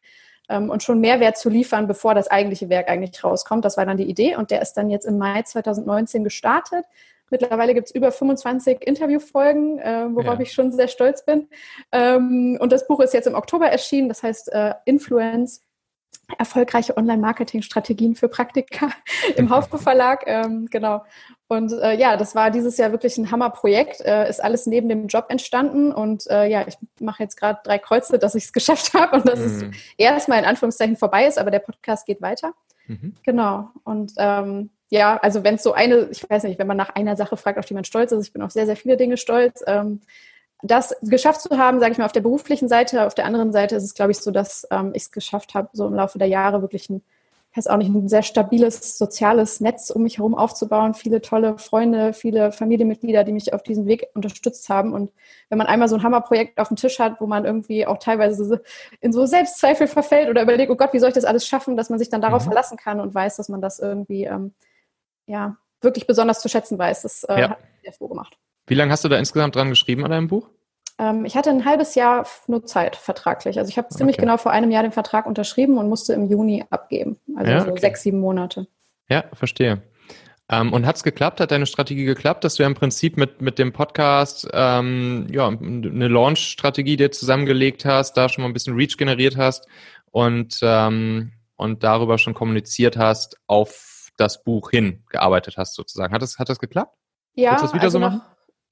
ähm, 0.49 0.69
und 0.69 0.83
schon 0.83 0.99
Mehrwert 0.99 1.37
zu 1.37 1.49
liefern, 1.49 1.87
bevor 1.87 2.15
das 2.15 2.27
eigentliche 2.29 2.69
Werk 2.69 2.89
eigentlich 2.89 3.23
rauskommt. 3.23 3.65
Das 3.65 3.77
war 3.77 3.85
dann 3.85 3.97
die 3.97 4.09
Idee 4.09 4.35
und 4.35 4.51
der 4.51 4.61
ist 4.61 4.73
dann 4.73 4.89
jetzt 4.89 5.05
im 5.05 5.17
Mai 5.17 5.41
2019 5.41 6.23
gestartet. 6.23 6.85
Mittlerweile 7.31 7.73
gibt 7.73 7.87
es 7.87 7.95
über 7.95 8.11
25 8.11 8.81
Interviewfolgen, 8.81 9.79
äh, 9.79 10.05
worauf 10.11 10.35
ja. 10.35 10.41
ich 10.41 10.53
schon 10.53 10.71
sehr 10.71 10.87
stolz 10.87 11.25
bin. 11.25 11.49
Ähm, 11.91 12.57
und 12.59 12.71
das 12.71 12.87
Buch 12.87 12.99
ist 12.99 13.13
jetzt 13.13 13.25
im 13.27 13.33
Oktober 13.33 13.67
erschienen, 13.67 14.09
das 14.09 14.21
heißt 14.21 14.53
äh, 14.53 14.75
Influence, 14.85 15.64
erfolgreiche 16.37 16.97
Online-Marketing-Strategien 16.97 18.15
für 18.15 18.27
Praktika 18.27 18.89
im 19.35 19.49
Haufko 19.49 19.77
Verlag. 19.77 20.23
Ähm, 20.25 20.67
genau. 20.69 21.03
Und 21.47 21.71
äh, 21.73 21.95
ja, 21.95 22.17
das 22.17 22.35
war 22.35 22.51
dieses 22.51 22.77
Jahr 22.77 22.91
wirklich 22.91 23.17
ein 23.17 23.29
Hammerprojekt. 23.31 24.01
Äh, 24.01 24.29
ist 24.29 24.43
alles 24.43 24.65
neben 24.65 24.89
dem 24.89 25.07
Job 25.07 25.25
entstanden. 25.29 25.91
Und 25.91 26.27
äh, 26.29 26.47
ja, 26.47 26.67
ich 26.67 26.77
mache 26.99 27.23
jetzt 27.23 27.37
gerade 27.37 27.59
drei 27.63 27.77
Kreuze, 27.77 28.17
dass 28.17 28.35
ich 28.35 28.45
es 28.45 28.53
geschafft 28.53 28.93
habe 28.93 29.17
und 29.17 29.27
dass 29.27 29.39
mhm. 29.39 29.71
es 29.71 29.79
erstmal 29.97 30.39
in 30.39 30.45
Anführungszeichen 30.45 30.97
vorbei 30.97 31.27
ist, 31.27 31.37
aber 31.37 31.51
der 31.51 31.59
Podcast 31.59 32.05
geht 32.05 32.21
weiter. 32.21 32.53
Mhm. 32.87 33.15
Genau. 33.23 33.69
Und 33.83 34.13
ähm, 34.17 34.69
ja, 34.89 35.17
also 35.17 35.43
wenn 35.43 35.55
es 35.55 35.63
so 35.63 35.73
eine, 35.73 36.09
ich 36.11 36.27
weiß 36.29 36.43
nicht, 36.43 36.59
wenn 36.59 36.67
man 36.67 36.77
nach 36.77 36.89
einer 36.89 37.15
Sache 37.15 37.37
fragt, 37.37 37.57
auf 37.57 37.65
die 37.65 37.73
man 37.73 37.85
stolz 37.85 38.11
ist, 38.11 38.27
ich 38.27 38.33
bin 38.33 38.41
auf 38.41 38.51
sehr, 38.51 38.65
sehr 38.65 38.75
viele 38.75 38.97
Dinge 38.97 39.17
stolz. 39.17 39.63
Ähm, 39.67 40.01
das 40.61 40.95
geschafft 41.01 41.41
zu 41.41 41.57
haben, 41.57 41.79
sage 41.79 41.91
ich 41.91 41.97
mal, 41.97 42.05
auf 42.05 42.11
der 42.11 42.21
beruflichen 42.21 42.67
Seite. 42.67 43.05
Auf 43.05 43.15
der 43.15 43.25
anderen 43.25 43.51
Seite 43.51 43.75
ist 43.75 43.83
es, 43.83 43.93
glaube 43.93 44.11
ich, 44.11 44.19
so, 44.19 44.31
dass 44.31 44.67
ähm, 44.71 44.91
ich 44.93 45.03
es 45.03 45.11
geschafft 45.11 45.53
habe, 45.53 45.69
so 45.73 45.85
im 45.87 45.93
Laufe 45.93 46.17
der 46.17 46.27
Jahre 46.27 46.61
wirklich 46.61 46.89
ein 46.89 47.03
weiß 47.55 47.67
auch 47.67 47.77
nicht, 47.77 47.89
ein 47.89 48.09
sehr 48.09 48.23
stabiles 48.23 48.97
soziales 48.97 49.61
Netz 49.61 49.89
um 49.89 50.03
mich 50.03 50.17
herum 50.17 50.35
aufzubauen, 50.35 50.93
viele 50.93 51.21
tolle 51.21 51.57
Freunde, 51.57 52.13
viele 52.13 52.51
Familienmitglieder, 52.51 53.23
die 53.23 53.31
mich 53.31 53.53
auf 53.53 53.63
diesem 53.63 53.85
Weg 53.85 54.07
unterstützt 54.13 54.67
haben. 54.67 54.93
Und 54.93 55.11
wenn 55.49 55.57
man 55.57 55.67
einmal 55.67 55.87
so 55.87 55.95
ein 55.95 56.03
Hammerprojekt 56.03 56.59
auf 56.59 56.67
dem 56.67 56.77
Tisch 56.77 56.99
hat, 56.99 57.21
wo 57.21 57.27
man 57.27 57.45
irgendwie 57.45 57.87
auch 57.87 57.97
teilweise 57.97 58.61
in 58.99 59.13
so 59.13 59.25
Selbstzweifel 59.25 59.87
verfällt 59.87 60.29
oder 60.29 60.41
überlegt, 60.41 60.69
oh 60.69 60.75
Gott, 60.75 60.93
wie 60.93 60.99
soll 60.99 61.09
ich 61.09 61.15
das 61.15 61.25
alles 61.25 61.47
schaffen, 61.47 61.77
dass 61.77 61.89
man 61.89 61.97
sich 61.97 62.09
dann 62.09 62.21
darauf 62.21 62.43
mhm. 62.43 62.47
verlassen 62.47 62.77
kann 62.77 62.99
und 62.99 63.15
weiß, 63.15 63.37
dass 63.37 63.47
man 63.47 63.61
das 63.61 63.79
irgendwie 63.79 64.25
ähm, 64.25 64.53
ja 65.25 65.55
wirklich 65.81 66.07
besonders 66.07 66.41
zu 66.41 66.49
schätzen 66.49 66.77
weiß. 66.77 67.03
Das 67.03 67.23
äh, 67.23 67.39
ja. 67.39 67.49
hat 67.51 67.61
mich 67.61 67.81
sehr 67.83 67.93
froh 67.93 68.09
gemacht. 68.09 68.37
Wie 68.67 68.73
lange 68.73 68.91
hast 68.91 69.03
du 69.03 69.09
da 69.09 69.17
insgesamt 69.17 69.55
dran 69.55 69.69
geschrieben 69.69 70.03
an 70.03 70.11
deinem 70.11 70.27
Buch? 70.27 70.49
Ähm, 70.97 71.25
ich 71.25 71.35
hatte 71.35 71.49
ein 71.49 71.65
halbes 71.65 71.95
Jahr 71.95 72.25
nur 72.47 72.65
Zeit 72.65 72.95
vertraglich. 72.95 73.59
Also 73.59 73.69
ich 73.69 73.77
habe 73.77 73.89
ziemlich 73.89 74.17
okay. 74.17 74.25
genau 74.25 74.37
vor 74.37 74.51
einem 74.51 74.71
Jahr 74.71 74.83
den 74.83 74.91
Vertrag 74.91 75.25
unterschrieben 75.25 75.77
und 75.77 75.89
musste 75.89 76.13
im 76.13 76.29
Juni 76.29 76.63
abgeben. 76.69 77.19
Also 77.35 77.51
ja, 77.51 77.61
so 77.61 77.71
okay. 77.71 77.81
sechs, 77.81 78.01
sieben 78.01 78.19
Monate. 78.19 78.67
Ja, 79.09 79.25
verstehe. 79.33 79.81
Ähm, 80.49 80.73
und 80.73 80.85
hat 80.85 80.95
es 80.95 81.03
geklappt? 81.03 81.39
Hat 81.39 81.51
deine 81.51 81.65
Strategie 81.65 82.05
geklappt, 82.05 82.43
dass 82.43 82.55
du 82.55 82.63
ja 82.63 82.67
im 82.67 82.75
Prinzip 82.75 83.17
mit, 83.17 83.41
mit 83.41 83.57
dem 83.57 83.73
Podcast 83.73 84.47
ähm, 84.53 85.27
ja, 85.31 85.47
eine 85.47 86.07
Launch-Strategie 86.07 86.97
dir 86.97 87.11
zusammengelegt 87.11 87.83
hast, 87.83 88.13
da 88.13 88.29
schon 88.29 88.43
mal 88.43 88.49
ein 88.49 88.53
bisschen 88.53 88.75
Reach 88.75 88.97
generiert 88.97 89.37
hast 89.37 89.67
und, 90.11 90.59
ähm, 90.61 91.33
und 91.55 91.83
darüber 91.83 92.17
schon 92.19 92.35
kommuniziert 92.35 92.95
hast, 92.95 93.37
auf 93.47 94.11
das 94.17 94.43
Buch 94.43 94.69
hin 94.69 95.03
gearbeitet 95.09 95.57
hast 95.57 95.73
sozusagen. 95.73 96.13
Hat 96.13 96.21
das, 96.21 96.37
hat 96.37 96.47
das 96.47 96.59
geklappt? 96.59 96.95
Ja, 97.33 97.51
Willst 97.51 97.63
du 97.63 97.65
das 97.65 97.73
wieder 97.73 97.83
also 97.83 97.97
so 97.97 97.99
machen? 97.99 98.21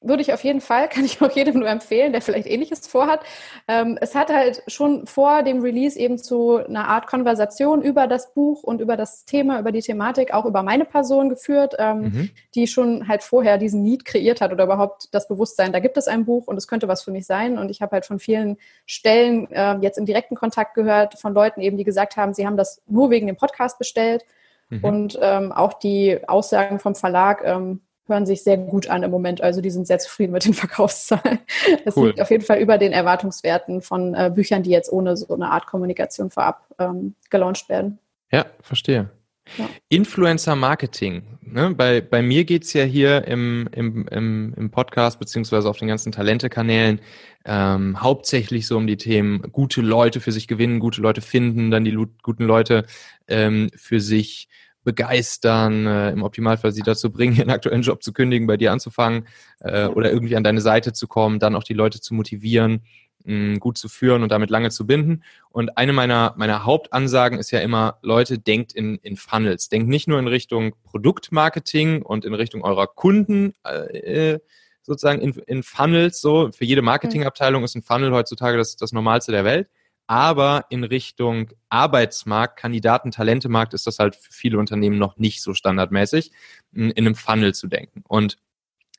Würde 0.04 0.22
ich 0.22 0.34
auf 0.34 0.44
jeden 0.44 0.62
Fall, 0.62 0.88
kann 0.90 1.06
ich 1.06 1.22
auch 1.22 1.32
jedem 1.32 1.60
nur 1.60 1.70
empfehlen, 1.70 2.12
der 2.12 2.22
vielleicht 2.22 2.48
ähnliches 2.48 2.88
vorhat. 2.88 3.22
Ähm, 3.68 3.98
es 4.02 4.16
hat 4.16 4.32
halt 4.32 4.64
schon 4.68 5.08
vor 5.08 5.44
dem 5.44 5.62
Release 5.62 5.98
eben 5.98 6.18
zu 6.18 6.58
einer 6.58 6.88
Art 6.88 7.08
Konversation 7.08 7.82
über 7.82 8.08
das 8.08 8.34
Buch 8.34 8.64
und 8.64 8.82
über 8.82 8.98
das 8.98 9.26
Thema, 9.26 9.60
über 9.60 9.72
die 9.72 9.82
Thematik, 9.82 10.34
auch 10.34 10.46
über 10.46 10.64
meine 10.64 10.86
Person 10.86 11.30
geführt, 11.30 11.76
ähm, 11.80 12.00
mhm. 12.02 12.30
die 12.56 12.68
schon 12.68 13.08
halt 13.08 13.24
vorher 13.24 13.58
diesen 13.58 13.84
Need 13.84 14.06
kreiert 14.06 14.42
hat 14.42 14.52
oder 14.52 14.66
überhaupt 14.66 15.10
das 15.12 15.28
Bewusstsein, 15.28 15.72
da 15.72 15.80
gibt 15.80 15.98
es 15.98 16.08
ein 16.08 16.26
Buch 16.26 16.48
und 16.48 16.58
es 16.58 16.68
könnte 16.68 16.88
was 16.88 17.04
für 17.04 17.12
mich 17.12 17.26
sein. 17.26 17.58
Und 17.58 17.70
ich 17.70 17.82
habe 17.82 17.94
halt 17.94 18.06
von 18.06 18.20
vielen 18.20 18.58
Stellen 18.86 19.50
äh, 19.52 19.78
jetzt 19.82 19.98
im 19.98 20.06
direkten 20.06 20.36
Kontakt 20.36 20.76
gehört, 20.76 21.20
von 21.20 21.34
Leuten 21.34 21.62
eben, 21.62 21.78
die 21.78 21.84
gesagt 21.84 22.18
haben, 22.18 22.34
sie 22.34 22.46
haben 22.46 22.58
das 22.58 22.82
nur 22.88 23.10
wegen 23.10 23.28
dem 23.28 23.38
Podcast 23.38 23.78
bestellt. 23.78 24.24
Mhm. 24.70 24.84
Und 24.84 25.20
ähm, 25.22 25.52
auch 25.52 25.74
die 25.74 26.20
Aussagen 26.28 26.80
vom 26.80 26.96
Verlag, 26.96 27.42
ähm, 27.46 27.82
hören 28.14 28.26
sich 28.26 28.44
sehr 28.44 28.58
gut 28.58 28.88
an 28.88 29.04
im 29.04 29.12
Moment. 29.12 29.42
Also 29.42 29.60
die 29.60 29.72
sind 29.72 29.88
sehr 29.88 30.00
zufrieden 30.00 30.32
mit 30.32 30.46
den 30.46 30.54
Verkaufszahlen. 30.54 31.40
Das 31.84 31.98
cool. 31.98 32.08
liegt 32.08 32.22
auf 32.22 32.32
jeden 32.32 32.46
Fall 32.46 32.60
über 32.60 32.78
den 32.78 32.94
Erwartungswerten 32.94 33.82
von 33.82 34.14
äh, 34.14 34.32
Büchern, 34.34 34.64
die 34.64 34.70
jetzt 34.70 34.92
ohne 34.92 35.18
so 35.18 35.34
eine 35.34 35.50
Art 35.50 35.66
Kommunikation 35.66 36.30
vorab 36.30 36.66
ähm, 36.80 37.16
gelauncht 37.30 37.68
werden. 37.68 38.00
Ja, 38.32 38.46
verstehe. 38.62 39.10
Ja. 39.58 39.70
Influencer 39.90 40.56
Marketing. 40.56 41.24
Ne? 41.42 41.74
Bei, 41.76 42.00
bei 42.00 42.22
mir 42.22 42.46
geht's 42.46 42.72
ja 42.74 42.84
hier 42.84 43.28
im, 43.28 43.68
im, 43.74 44.08
im, 44.08 44.54
im 44.56 44.72
Podcast 44.72 45.20
beziehungsweise 45.20 45.70
auf 45.70 45.78
den 45.78 45.90
ganzen 45.90 46.14
Talente-Kanälen 46.14 47.02
ähm, 47.46 48.02
hauptsächlich 48.02 48.68
so 48.68 48.78
um 48.78 48.88
die 48.88 48.96
Themen 48.96 49.42
gute 49.52 49.82
Leute 49.82 50.22
für 50.22 50.32
sich 50.32 50.48
gewinnen, 50.48 50.80
gute 50.80 51.02
Leute 51.02 51.22
finden, 51.22 51.72
dann 51.72 51.84
die 51.84 51.98
guten 52.22 52.46
Leute 52.46 52.86
ähm, 53.28 53.70
für 53.76 54.00
sich 54.00 54.48
begeistern, 54.84 55.88
äh, 55.88 56.12
im 56.12 56.24
Optimalfall 56.24 56.72
sie 56.72 56.82
dazu 56.82 57.12
bringen, 57.12 57.36
ihren 57.38 57.50
aktuellen 57.50 57.82
Job 57.82 58.04
zu 58.04 58.14
kündigen, 58.14 58.48
bei 58.48 58.58
dir 58.58 58.72
anzufangen 58.72 59.28
äh, 59.60 59.86
oder 59.86 60.12
irgendwie 60.12 60.36
an 60.36 60.44
deine 60.44 60.62
Seite 60.62 60.94
zu 60.94 61.08
kommen, 61.08 61.40
dann 61.40 61.56
auch 61.56 61.64
die 61.64 61.74
Leute 61.74 62.02
zu 62.02 62.14
motivieren, 62.14 62.82
mh, 63.26 63.58
gut 63.58 63.78
zu 63.78 63.90
führen 63.90 64.24
und 64.24 64.32
damit 64.32 64.50
lange 64.50 64.70
zu 64.70 64.86
binden. 64.86 65.24
Und 65.50 65.78
eine 65.78 65.94
meiner, 65.94 66.34
meiner 66.38 66.66
Hauptansagen 66.66 67.40
ist 67.40 67.52
ja 67.52 67.60
immer, 67.60 67.98
Leute, 68.02 68.40
denkt 68.40 68.74
in, 68.74 68.98
in 68.98 69.18
Funnels. 69.18 69.70
Denkt 69.70 69.88
nicht 69.88 70.08
nur 70.08 70.20
in 70.20 70.28
Richtung 70.28 70.76
Produktmarketing 70.84 72.02
und 72.02 72.26
in 72.26 72.34
Richtung 72.34 72.64
eurer 72.64 72.88
Kunden, 72.88 73.54
äh, 73.64 74.40
sozusagen 74.82 75.22
in, 75.22 75.32
in 75.48 75.64
Funnels, 75.64 76.20
so. 76.22 76.52
Für 76.52 76.66
jede 76.66 76.82
Marketingabteilung 76.82 77.64
ist 77.64 77.76
ein 77.76 77.84
Funnel 77.84 78.12
heutzutage 78.12 78.58
das, 78.58 78.76
das 78.76 78.92
Normalste 78.92 79.32
der 79.32 79.46
Welt. 79.46 79.70
Aber 80.14 80.66
in 80.70 80.84
Richtung 80.84 81.50
Arbeitsmarkt, 81.70 82.60
Kandidaten, 82.60 83.10
Talentemarkt 83.10 83.74
ist 83.74 83.88
das 83.88 83.98
halt 83.98 84.16
für 84.16 84.32
viele 84.32 84.60
Unternehmen 84.60 85.00
noch 85.00 85.18
nicht 85.18 85.42
so 85.42 85.56
standardmäßig, 85.56 86.32
in 86.72 86.96
einem 86.96 87.16
Funnel 87.16 87.56
zu 87.56 87.66
denken. 87.66 88.04
Und 88.08 88.38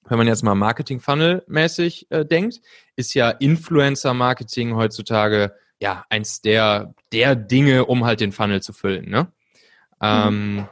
wenn 0.06 0.18
man 0.18 0.26
jetzt 0.26 0.42
mal 0.42 0.56
Marketing-Funnel-mäßig 0.56 2.10
äh, 2.10 2.24
denkt, 2.24 2.62
ist 2.96 3.14
ja 3.14 3.30
Influencer-Marketing 3.30 4.74
heutzutage 4.74 5.54
ja 5.78 6.04
eins 6.10 6.42
der, 6.42 6.96
der 7.12 7.36
Dinge, 7.36 7.84
um 7.84 8.04
halt 8.04 8.18
den 8.18 8.32
Funnel 8.32 8.60
zu 8.60 8.72
füllen. 8.72 9.08
Ne? 9.08 9.22
Mhm. 9.22 9.28
Ähm, 10.00 10.68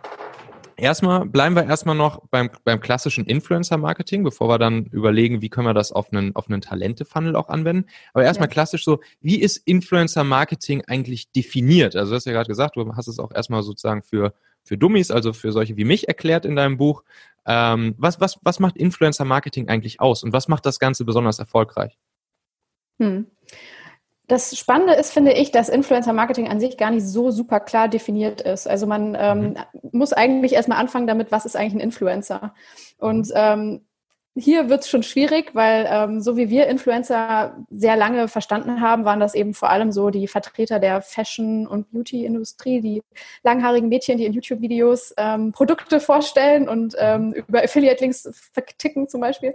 erstmal 0.77 1.27
bleiben 1.27 1.55
wir 1.55 1.65
erstmal 1.65 1.95
noch 1.95 2.27
beim, 2.29 2.51
beim 2.65 2.81
klassischen 2.81 3.27
Influencer-Marketing, 3.27 4.25
bevor 4.25 4.49
wir 4.49 4.59
dann 4.59 4.87
überlegen, 4.87 5.43
wie 5.43 5.49
können 5.49 5.67
wir 5.67 5.75
das 5.75 5.93
auf 5.93 6.13
einen, 6.13 6.35
auf 6.37 6.49
einen 6.49 6.61
Talente-Funnel 6.61 7.37
auch 7.37 7.49
anwenden. 7.49 7.89
Aber 8.13 8.25
erstmal 8.25 8.49
ja. 8.49 8.53
klassisch 8.53 8.85
so, 8.85 9.01
wie 9.21 9.41
ist 9.41 9.57
Influencer-Marketing 9.57 10.85
eigentlich 10.87 11.33
definiert? 11.33 11.97
Also 11.97 12.11
du 12.11 12.17
hast 12.17 12.27
ja 12.27 12.33
gerade 12.33 12.49
gesagt, 12.49 12.77
du 12.77 12.95
hast 12.97 13.09
es 13.09 13.19
auch 13.19 13.33
erstmal 13.33 13.63
sozusagen 13.63 14.03
für, 14.03 14.35
für 14.63 14.77
Dummies, 14.77 15.11
also 15.11 15.33
für 15.33 15.53
solche 15.53 15.77
wie 15.77 15.85
mich 15.85 16.09
erklärt 16.09 16.45
in 16.45 16.57
deinem 16.57 16.77
Buch. 16.77 17.03
Ähm, 17.47 17.95
was, 17.99 18.21
was, 18.21 18.39
was 18.43 18.61
macht 18.61 18.77
Influencer-Marketing 18.77 19.69
eigentlich 19.69 20.01
aus 20.01 20.23
und 20.23 20.33
was 20.33 20.49
macht 20.49 20.67
das 20.67 20.79
Ganze 20.79 21.05
besonders 21.05 21.39
erfolgreich? 21.39 21.99
Hm. 22.99 23.27
Das 24.33 24.57
Spannende 24.57 24.95
ist, 24.95 25.13
finde 25.13 25.35
ich, 25.35 25.51
dass 25.51 25.69
Influencer-Marketing 25.69 26.49
an 26.49 26.59
sich 26.59 26.79
gar 26.79 26.91
nicht 26.91 27.05
so 27.05 27.31
super 27.31 27.61
klar 27.61 27.89
definiert 27.89 28.41
ist. 28.41 28.67
Also 28.67 28.87
man 28.87 29.15
ähm, 29.21 29.41
mhm. 29.41 29.57
muss 29.93 30.15
eigentlich 30.15 30.55
erstmal 30.55 30.79
anfangen 30.79 31.07
damit, 31.07 31.31
was 31.31 31.45
ist 31.45 31.55
eigentlich 31.55 31.75
ein 31.75 31.81
Influencer? 31.81 32.55
Und 32.97 33.27
mhm. 33.27 33.35
ähm, 33.37 33.81
hier 34.35 34.71
wird 34.71 34.85
es 34.85 34.89
schon 34.89 35.03
schwierig, 35.03 35.55
weil 35.55 35.87
ähm, 35.87 36.23
so 36.23 36.39
wie 36.39 36.49
wir 36.49 36.67
Influencer 36.69 37.59
sehr 37.71 37.95
lange 37.97 38.27
verstanden 38.27 38.81
haben, 38.81 39.05
waren 39.05 39.21
das 39.21 39.35
eben 39.35 39.53
vor 39.53 39.69
allem 39.69 39.93
so 39.93 40.09
die 40.09 40.27
Vertreter 40.27 40.79
der 40.79 41.03
Fashion- 41.03 41.67
und 41.67 41.93
Beauty-Industrie, 41.93 42.81
die 42.81 43.03
langhaarigen 43.43 43.91
Mädchen, 43.91 44.17
die 44.17 44.25
in 44.25 44.33
YouTube-Videos 44.33 45.13
ähm, 45.19 45.53
Produkte 45.53 46.01
vorstellen 46.01 46.71
und 46.71 46.97
ähm, 46.99 47.35
über 47.35 47.63
Affiliate-Links 47.63 48.31
verticken 48.55 49.11
zum 49.11 49.21
Beispiel. 49.21 49.55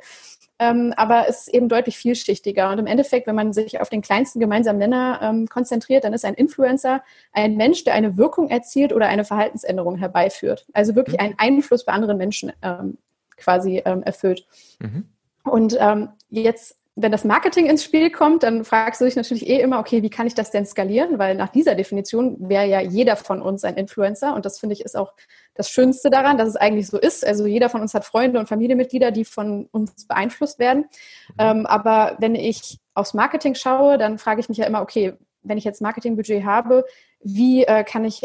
Ähm, 0.60 0.94
aber 0.98 1.28
es 1.28 1.42
ist 1.42 1.54
eben 1.54 1.70
deutlich 1.70 1.98
vielschichtiger. 1.98 2.72
Und 2.72 2.80
im 2.80 2.88
Endeffekt, 2.88 3.28
wenn 3.28 3.36
man 3.36 3.54
sich 3.54 3.80
auf 3.80 3.90
den 3.90 4.02
kleinsten 4.02 4.40
gemeinsamen 4.40 4.80
Nenner 4.80 5.20
ähm, 5.22 5.48
konzentriert, 5.48 6.04
dann 6.04 6.14
ist 6.14 6.26
ein 6.26 6.34
Influencer 6.34 7.04
ein 7.32 7.56
Mensch, 7.58 7.84
der 7.84 7.94
eine 7.94 8.18
Wirkung 8.18 8.50
erzielt 8.50 8.92
oder 8.92 9.08
eine 9.08 9.24
Verhaltensänderung 9.24 9.98
herbeiführt. 9.98 10.66
Also 10.74 10.96
wirklich 10.96 11.18
mhm. 11.18 11.26
einen 11.26 11.36
Einfluss 11.38 11.86
bei 11.86 11.94
anderen 11.94 12.18
Menschen 12.18 12.52
ähm, 12.64 12.98
quasi 13.38 13.82
ähm, 13.86 14.02
erfüllt. 14.04 14.48
Mhm. 14.80 15.06
Und 15.44 15.78
ähm, 15.80 16.10
jetzt, 16.30 16.78
wenn 17.00 17.12
das 17.12 17.24
Marketing 17.24 17.68
ins 17.68 17.84
Spiel 17.84 18.10
kommt, 18.10 18.42
dann 18.42 18.66
fragst 18.66 19.00
du 19.00 19.06
dich 19.06 19.16
natürlich 19.16 19.48
eh 19.48 19.62
immer, 19.62 19.78
okay, 19.78 20.02
wie 20.02 20.10
kann 20.10 20.26
ich 20.26 20.34
das 20.34 20.50
denn 20.50 20.66
skalieren? 20.66 21.20
Weil 21.20 21.36
nach 21.36 21.50
dieser 21.50 21.76
Definition 21.76 22.50
wäre 22.50 22.66
ja 22.66 22.82
jeder 22.82 23.16
von 23.16 23.40
uns 23.40 23.64
ein 23.64 23.76
Influencer. 23.76 24.34
Und 24.34 24.46
das 24.46 24.60
finde 24.60 24.74
ich 24.74 24.82
ist 24.82 24.98
auch 24.98 25.14
das 25.54 25.70
Schönste 25.70 26.10
daran, 26.10 26.40
dass 26.40 26.50
es 26.50 26.56
eigentlich 26.56 26.88
so 26.88 26.98
ist. 26.98 27.24
Also 27.24 27.46
jeder 27.46 27.70
von 27.70 27.82
uns 27.82 27.94
hat 27.94 28.04
Freunde 28.04 28.40
und 28.40 28.50
Familienmitglieder, 28.50 29.12
die 29.12 29.26
von 29.26 29.68
uns 29.72 30.08
beeinflusst 30.08 30.58
werden. 30.58 30.86
Mhm. 31.30 31.36
Ähm, 31.38 31.66
aber 31.68 32.18
wenn 32.20 32.34
ich 32.34 32.80
aufs 32.96 33.14
Marketing 33.14 33.54
schaue, 33.54 34.00
dann 34.00 34.18
frage 34.18 34.42
ich 34.42 34.50
mich 34.50 34.58
ja 34.58 34.66
immer, 34.66 34.82
okay, 34.82 35.14
wenn 35.44 35.60
ich 35.60 35.66
jetzt 35.66 35.82
Marketingbudget 35.84 36.46
habe, 36.46 36.84
wie 37.22 37.64
äh, 37.64 37.84
kann 37.84 38.06
ich 38.06 38.24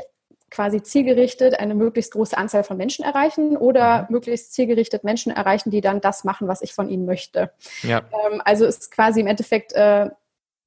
quasi 0.53 0.83
zielgerichtet 0.83 1.59
eine 1.59 1.75
möglichst 1.75 2.13
große 2.13 2.37
Anzahl 2.37 2.63
von 2.63 2.77
Menschen 2.77 3.05
erreichen 3.05 3.57
oder 3.57 4.03
mhm. 4.03 4.07
möglichst 4.11 4.53
zielgerichtet 4.53 5.03
Menschen 5.03 5.33
erreichen, 5.33 5.71
die 5.71 5.81
dann 5.81 6.01
das 6.01 6.25
machen, 6.25 6.47
was 6.47 6.63
ich 6.63 6.75
von 6.75 6.89
ihnen 6.89 7.07
möchte. 7.07 7.51
Ja. 7.83 8.03
Ähm, 8.13 8.43
also 8.45 8.67
ist 8.67 8.91
quasi 8.91 9.21
im 9.21 9.27
Endeffekt 9.27 9.73
äh, 9.73 10.11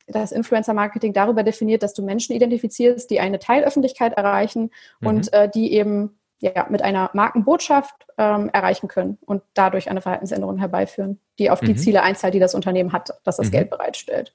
das 0.07 0.31
Influencer-Marketing 0.31 1.13
darüber 1.13 1.43
definiert, 1.43 1.83
dass 1.83 1.93
du 1.93 2.03
Menschen 2.03 2.35
identifizierst, 2.35 3.09
die 3.09 3.19
eine 3.19 3.39
Teilöffentlichkeit 3.39 4.13
erreichen 4.13 4.71
mhm. 4.99 5.07
und 5.07 5.33
äh, 5.33 5.49
die 5.49 5.71
eben 5.73 6.17
ja, 6.39 6.67
mit 6.69 6.81
einer 6.81 7.11
Markenbotschaft 7.13 8.07
ähm, 8.17 8.49
erreichen 8.51 8.87
können 8.87 9.17
und 9.21 9.43
dadurch 9.53 9.89
eine 9.89 10.01
Verhaltensänderung 10.01 10.57
herbeiführen, 10.57 11.19
die 11.39 11.49
auf 11.49 11.59
die 11.59 11.73
mhm. 11.73 11.77
Ziele 11.77 12.03
einzahlt, 12.03 12.33
die 12.33 12.39
das 12.39 12.55
Unternehmen 12.55 12.91
hat, 12.91 13.11
dass 13.23 13.37
das 13.37 13.47
mhm. 13.47 13.51
Geld 13.51 13.69
bereitstellt. 13.69 14.33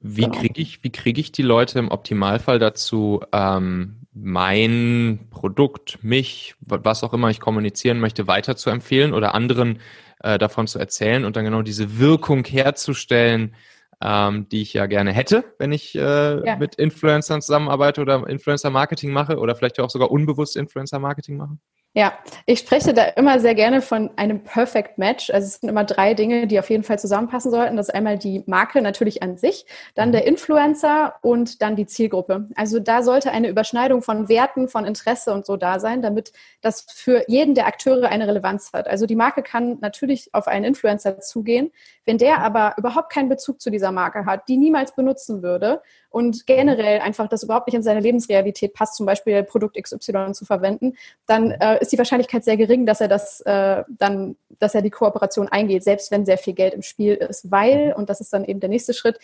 Wie 0.00 0.22
genau. 0.22 0.38
kriege 0.38 0.60
ich, 0.60 0.84
wie 0.84 0.90
kriege 0.90 1.20
ich 1.20 1.32
die 1.32 1.42
Leute 1.42 1.78
im 1.78 1.90
Optimalfall 1.90 2.58
dazu, 2.58 3.20
ähm, 3.32 3.98
mein 4.20 5.28
Produkt, 5.30 6.02
mich, 6.02 6.54
was 6.60 7.04
auch 7.04 7.12
immer 7.12 7.30
ich 7.30 7.40
kommunizieren 7.40 8.00
möchte, 8.00 8.26
weiter 8.26 8.56
zu 8.56 8.70
empfehlen 8.70 9.14
oder 9.14 9.34
anderen 9.34 9.80
äh, 10.22 10.38
davon 10.38 10.66
zu 10.66 10.78
erzählen 10.78 11.24
und 11.24 11.36
dann 11.36 11.44
genau 11.44 11.62
diese 11.62 11.98
Wirkung 11.98 12.44
herzustellen, 12.44 13.54
ähm, 14.02 14.48
die 14.48 14.62
ich 14.62 14.72
ja 14.72 14.86
gerne 14.86 15.12
hätte, 15.12 15.44
wenn 15.58 15.72
ich 15.72 15.94
äh, 15.94 16.46
ja. 16.46 16.56
mit 16.56 16.74
Influencern 16.76 17.42
zusammenarbeite 17.42 18.00
oder 18.00 18.26
Influencer-Marketing 18.28 19.12
mache 19.12 19.38
oder 19.38 19.54
vielleicht 19.54 19.78
auch 19.80 19.90
sogar 19.90 20.10
unbewusst 20.10 20.56
Influencer-Marketing 20.56 21.36
mache? 21.36 21.58
Ja, 21.94 22.18
ich 22.44 22.60
spreche 22.60 22.92
da 22.92 23.04
immer 23.04 23.40
sehr 23.40 23.54
gerne 23.54 23.80
von 23.80 24.10
einem 24.16 24.44
Perfect 24.44 24.98
Match. 24.98 25.30
Also 25.30 25.46
es 25.46 25.54
sind 25.56 25.70
immer 25.70 25.84
drei 25.84 26.12
Dinge, 26.12 26.46
die 26.46 26.58
auf 26.58 26.68
jeden 26.68 26.84
Fall 26.84 26.98
zusammenpassen 26.98 27.50
sollten. 27.50 27.76
Das 27.76 27.88
ist 27.88 27.94
einmal 27.94 28.18
die 28.18 28.44
Marke 28.46 28.82
natürlich 28.82 29.22
an 29.22 29.38
sich, 29.38 29.64
dann 29.94 30.12
der 30.12 30.20
mhm. 30.20 30.28
Influencer 30.28 31.14
und 31.22 31.62
dann 31.62 31.76
die 31.76 31.86
Zielgruppe. 31.86 32.46
Also 32.54 32.78
da 32.78 33.02
sollte 33.02 33.32
eine 33.32 33.48
Überschneidung 33.48 34.02
von 34.02 34.28
Werten, 34.28 34.68
von 34.68 34.84
Interesse 34.84 35.32
und 35.32 35.46
so 35.46 35.56
da 35.56 35.80
sein, 35.80 36.02
damit 36.02 36.32
das 36.60 36.82
für 36.82 37.24
jeden 37.26 37.54
der 37.54 37.66
Akteure 37.66 38.10
eine 38.10 38.28
Relevanz 38.28 38.70
hat. 38.74 38.86
Also 38.86 39.06
die 39.06 39.16
Marke 39.16 39.42
kann 39.42 39.78
natürlich 39.80 40.28
auf 40.34 40.46
einen 40.46 40.66
Influencer 40.66 41.20
zugehen. 41.20 41.72
Wenn 42.08 42.16
der 42.16 42.40
aber 42.40 42.72
überhaupt 42.78 43.12
keinen 43.12 43.28
Bezug 43.28 43.60
zu 43.60 43.68
dieser 43.68 43.92
Marke 43.92 44.24
hat, 44.24 44.48
die 44.48 44.56
niemals 44.56 44.94
benutzen 44.94 45.42
würde 45.42 45.82
und 46.08 46.46
generell 46.46 47.00
einfach 47.00 47.28
das 47.28 47.42
überhaupt 47.42 47.66
nicht 47.66 47.74
in 47.74 47.82
seine 47.82 48.00
Lebensrealität 48.00 48.72
passt, 48.72 48.96
zum 48.96 49.04
Beispiel 49.04 49.42
Produkt 49.42 49.76
XY 49.76 50.32
zu 50.32 50.46
verwenden, 50.46 50.96
dann 51.26 51.50
äh, 51.50 51.78
ist 51.82 51.92
die 51.92 51.98
Wahrscheinlichkeit 51.98 52.44
sehr 52.44 52.56
gering, 52.56 52.86
dass 52.86 53.02
er 53.02 53.08
das 53.08 53.42
äh, 53.42 53.84
dann, 53.90 54.36
dass 54.58 54.74
er 54.74 54.80
die 54.80 54.88
Kooperation 54.88 55.48
eingeht, 55.48 55.84
selbst 55.84 56.10
wenn 56.10 56.24
sehr 56.24 56.38
viel 56.38 56.54
Geld 56.54 56.72
im 56.72 56.80
Spiel 56.80 57.12
ist, 57.12 57.50
weil, 57.50 57.92
und 57.94 58.08
das 58.08 58.22
ist 58.22 58.32
dann 58.32 58.46
eben 58.46 58.60
der 58.60 58.70
nächste 58.70 58.94
Schritt, 58.94 59.18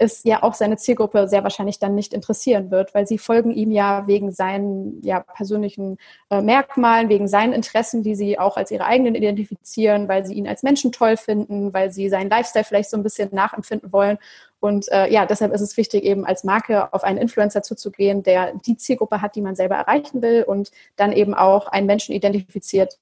es 0.00 0.24
ja 0.24 0.42
auch 0.42 0.54
seine 0.54 0.78
Zielgruppe 0.78 1.28
sehr 1.28 1.42
wahrscheinlich 1.42 1.78
dann 1.78 1.94
nicht 1.94 2.14
interessieren 2.14 2.70
wird, 2.70 2.94
weil 2.94 3.06
sie 3.06 3.18
folgen 3.18 3.50
ihm 3.50 3.70
ja 3.70 4.06
wegen 4.06 4.32
seinen 4.32 5.02
ja, 5.02 5.20
persönlichen 5.20 5.98
äh, 6.30 6.40
Merkmalen, 6.40 7.10
wegen 7.10 7.28
seinen 7.28 7.52
Interessen, 7.52 8.02
die 8.02 8.14
sie 8.14 8.38
auch 8.38 8.56
als 8.56 8.70
ihre 8.70 8.86
eigenen 8.86 9.14
identifizieren, 9.14 10.08
weil 10.08 10.24
sie 10.24 10.34
ihn 10.34 10.48
als 10.48 10.62
Menschen 10.62 10.90
toll 10.90 11.18
finden, 11.18 11.74
weil 11.74 11.92
sie 11.92 12.08
seinen 12.08 12.30
Lifestyle 12.30 12.64
vielleicht 12.64 12.88
so 12.88 12.96
ein 12.96 13.02
bisschen 13.02 13.28
nachempfinden 13.32 13.92
wollen. 13.92 14.16
Und 14.58 14.90
äh, 14.90 15.12
ja, 15.12 15.26
deshalb 15.26 15.52
ist 15.52 15.60
es 15.60 15.76
wichtig, 15.76 16.02
eben 16.04 16.24
als 16.24 16.44
Marke 16.44 16.94
auf 16.94 17.04
einen 17.04 17.18
Influencer 17.18 17.62
zuzugehen, 17.62 18.22
der 18.22 18.54
die 18.54 18.78
Zielgruppe 18.78 19.20
hat, 19.20 19.36
die 19.36 19.42
man 19.42 19.54
selber 19.54 19.74
erreichen 19.74 20.22
will 20.22 20.44
und 20.44 20.70
dann 20.96 21.12
eben 21.12 21.34
auch 21.34 21.66
einen 21.66 21.86
Menschen 21.86 22.14
identifiziert, 22.14 22.98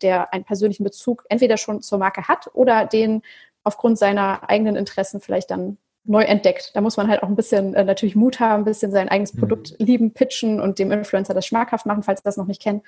der 0.00 0.32
einen 0.32 0.44
persönlichen 0.44 0.84
Bezug 0.84 1.26
entweder 1.28 1.58
schon 1.58 1.82
zur 1.82 1.98
Marke 1.98 2.26
hat 2.26 2.48
oder 2.54 2.86
den 2.86 3.20
aufgrund 3.64 3.98
seiner 3.98 4.48
eigenen 4.48 4.76
Interessen 4.76 5.20
vielleicht 5.20 5.50
dann 5.50 5.76
neu 6.08 6.22
entdeckt. 6.22 6.72
Da 6.74 6.80
muss 6.80 6.96
man 6.96 7.08
halt 7.08 7.22
auch 7.22 7.28
ein 7.28 7.36
bisschen 7.36 7.74
äh, 7.74 7.84
natürlich 7.84 8.16
Mut 8.16 8.40
haben, 8.40 8.62
ein 8.62 8.64
bisschen 8.64 8.90
sein 8.90 9.08
eigenes 9.08 9.34
mhm. 9.34 9.40
Produkt 9.40 9.74
lieben, 9.78 10.12
pitchen 10.12 10.60
und 10.60 10.78
dem 10.78 10.90
Influencer 10.90 11.34
das 11.34 11.46
schmackhaft 11.46 11.86
machen, 11.86 12.02
falls 12.02 12.20
er 12.20 12.24
das 12.24 12.36
noch 12.36 12.46
nicht 12.46 12.62
kennt 12.62 12.82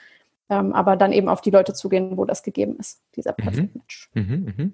ähm, 0.50 0.73
aber 0.73 0.97
dann 0.97 1.12
eben 1.12 1.29
auf 1.29 1.41
die 1.41 1.50
Leute 1.50 1.73
zugehen, 1.73 2.17
wo 2.17 2.25
das 2.25 2.43
gegeben 2.43 2.77
ist, 2.79 3.00
dieser 3.15 3.33
mhm. 3.33 3.43
Perfect 3.43 3.77
Match. 3.77 4.11
Mhm, 4.15 4.55
mh. 4.57 4.71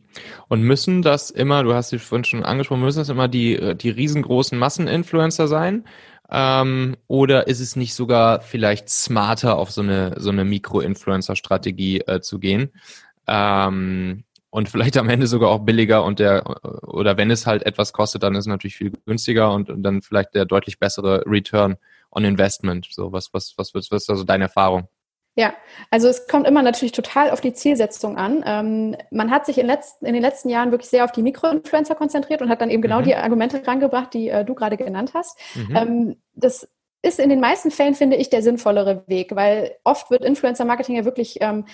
Und 0.48 0.62
müssen 0.62 1.02
das 1.02 1.30
immer, 1.30 1.62
du 1.62 1.74
hast 1.74 1.92
dich 1.92 2.02
vorhin 2.02 2.24
schon 2.24 2.42
angesprochen, 2.42 2.80
müssen 2.80 2.98
das 2.98 3.10
immer 3.10 3.28
die, 3.28 3.76
die 3.76 3.90
riesengroßen 3.90 4.58
Masseninfluencer 4.58 5.46
sein? 5.46 5.84
Ähm, 6.30 6.96
oder 7.06 7.46
ist 7.46 7.60
es 7.60 7.76
nicht 7.76 7.94
sogar 7.94 8.40
vielleicht 8.40 8.88
smarter, 8.88 9.58
auf 9.58 9.70
so 9.70 9.82
eine, 9.82 10.14
so 10.18 10.30
eine 10.30 10.44
Mikro-Influencer-Strategie 10.44 12.00
äh, 12.00 12.20
zu 12.20 12.40
gehen? 12.40 12.72
Ähm, 13.28 14.24
und 14.56 14.70
vielleicht 14.70 14.96
am 14.96 15.10
Ende 15.10 15.26
sogar 15.26 15.50
auch 15.50 15.58
billiger 15.58 16.02
und 16.02 16.18
der, 16.18 16.42
oder 16.88 17.18
wenn 17.18 17.30
es 17.30 17.46
halt 17.46 17.66
etwas 17.66 17.92
kostet, 17.92 18.22
dann 18.22 18.34
ist 18.34 18.40
es 18.40 18.46
natürlich 18.46 18.76
viel 18.76 18.90
günstiger 19.04 19.52
und, 19.52 19.68
und 19.68 19.82
dann 19.82 20.00
vielleicht 20.00 20.34
der 20.34 20.46
deutlich 20.46 20.78
bessere 20.78 21.24
Return 21.26 21.76
on 22.10 22.24
Investment. 22.24 22.88
So, 22.90 23.12
was, 23.12 23.34
was, 23.34 23.52
was, 23.58 23.74
was, 23.74 23.90
was 23.90 24.04
ist 24.04 24.10
also 24.10 24.24
deine 24.24 24.44
Erfahrung? 24.44 24.88
Ja, 25.34 25.52
also 25.90 26.08
es 26.08 26.26
kommt 26.26 26.46
immer 26.46 26.62
natürlich 26.62 26.92
total 26.92 27.28
auf 27.32 27.42
die 27.42 27.52
Zielsetzung 27.52 28.16
an. 28.16 28.42
Ähm, 28.46 28.96
man 29.10 29.30
hat 29.30 29.44
sich 29.44 29.58
in, 29.58 29.66
letzten, 29.66 30.06
in, 30.06 30.14
den 30.14 30.22
letzten 30.22 30.48
Jahren 30.48 30.70
wirklich 30.70 30.88
sehr 30.88 31.04
auf 31.04 31.12
die 31.12 31.22
Mikroinfluencer 31.22 31.94
konzentriert 31.94 32.40
und 32.40 32.48
hat 32.48 32.62
dann 32.62 32.70
eben 32.70 32.80
genau 32.80 33.00
mhm. 33.00 33.04
die 33.04 33.14
Argumente 33.14 33.60
rangebracht, 33.66 34.14
die 34.14 34.30
äh, 34.30 34.42
du 34.42 34.54
gerade 34.54 34.78
genannt 34.78 35.10
hast. 35.12 35.38
Mhm. 35.54 35.76
Ähm, 35.76 36.16
das 36.32 36.66
ist 37.02 37.20
in 37.20 37.28
den 37.28 37.40
meisten 37.40 37.70
Fällen, 37.70 37.94
finde 37.94 38.16
ich, 38.16 38.30
der 38.30 38.42
sinnvollere 38.42 39.04
Weg, 39.06 39.36
weil 39.36 39.76
oft 39.84 40.10
wird 40.10 40.24
Influencer-Marketing 40.24 40.96
ja 40.96 41.04
wirklich 41.04 41.42
ähm, 41.42 41.66